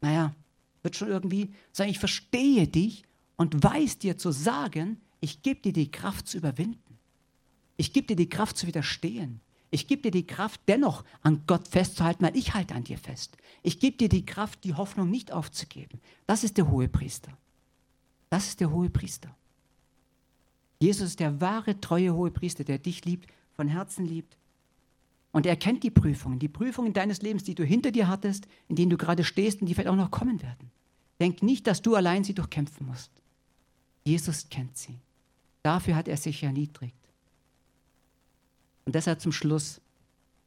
[0.00, 0.36] naja,
[0.82, 3.04] wird schon irgendwie, sondern ich verstehe dich
[3.36, 6.98] und weiß dir zu sagen, ich gebe dir die Kraft zu überwinden.
[7.76, 9.40] Ich gebe dir die Kraft zu widerstehen.
[9.70, 13.36] Ich gebe dir die Kraft, dennoch an Gott festzuhalten, weil ich halte an dir fest.
[13.62, 16.00] Ich gebe dir die Kraft, die Hoffnung nicht aufzugeben.
[16.26, 17.36] Das ist der hohe Priester.
[18.30, 19.34] Das ist der hohe Priester.
[20.80, 24.36] Jesus ist der wahre, treue hohe Priester, der dich liebt, von Herzen liebt.
[25.32, 28.76] Und er kennt die Prüfungen, die Prüfungen deines Lebens, die du hinter dir hattest, in
[28.76, 30.70] denen du gerade stehst und die vielleicht auch noch kommen werden.
[31.20, 33.12] Denk nicht, dass du allein sie durchkämpfen musst.
[34.04, 34.98] Jesus kennt sie.
[35.62, 36.96] Dafür hat er sich erniedrigt.
[38.86, 39.80] Und deshalb zum Schluss,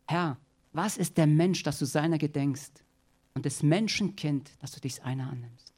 [0.07, 0.37] Herr,
[0.73, 2.83] was ist der Mensch, dass du seiner gedenkst
[3.35, 5.71] und des Menschenkind, dass du dich einer annimmst?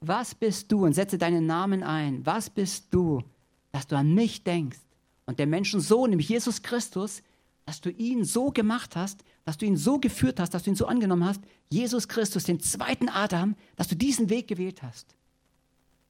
[0.00, 2.24] Was bist du und setze deinen Namen ein?
[2.24, 3.22] Was bist du,
[3.70, 4.80] dass du an mich denkst
[5.26, 7.22] und der Menschensohn, nämlich Jesus Christus,
[7.70, 10.76] dass du ihn so gemacht hast, dass du ihn so geführt hast, dass du ihn
[10.76, 11.40] so angenommen hast,
[11.70, 15.14] Jesus Christus, den zweiten Adam, dass du diesen Weg gewählt hast.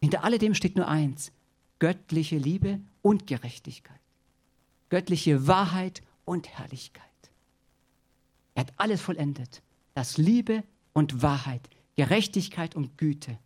[0.01, 1.33] Hinter alledem steht nur eins,
[1.79, 4.01] göttliche Liebe und Gerechtigkeit
[4.91, 7.05] göttliche Wahrheit und Herrlichkeit.
[8.55, 9.63] Er hat alles vollendet.
[9.95, 13.39] Das Liebe und Wahrheit, Gerechtigkeit und Güte.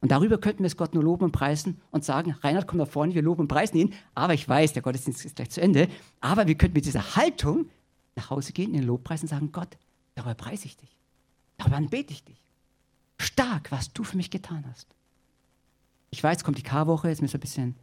[0.00, 2.86] Und darüber könnten wir es Gott nur loben und preisen und sagen, Reinhard, komm da
[2.86, 3.94] vorne, wir loben und preisen ihn.
[4.14, 5.88] Aber ich weiß, der Gottesdienst ist gleich zu Ende.
[6.20, 7.68] Aber wir könnten mit dieser Haltung
[8.14, 9.76] nach Hause gehen, in den Lobpreis und sagen, Gott,
[10.14, 10.96] darüber preise ich dich.
[11.56, 12.40] Darüber anbete ich dich.
[13.20, 14.86] Stark, was du für mich getan hast.
[16.10, 17.76] Ich weiß, kommt die Karwoche, jetzt müssen wir ein bisschen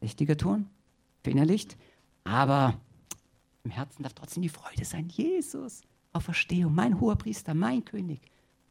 [0.00, 0.70] richtiger tun,
[1.22, 1.76] verinnerlicht.
[2.22, 2.74] Aber
[3.64, 5.08] im Herzen darf trotzdem die Freude sein.
[5.08, 5.82] Jesus,
[6.12, 8.20] Auferstehung, mein hoher Priester, mein König,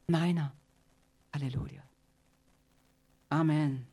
[0.08, 0.54] meiner.
[1.34, 1.87] Halleluja.
[3.32, 3.86] Amen.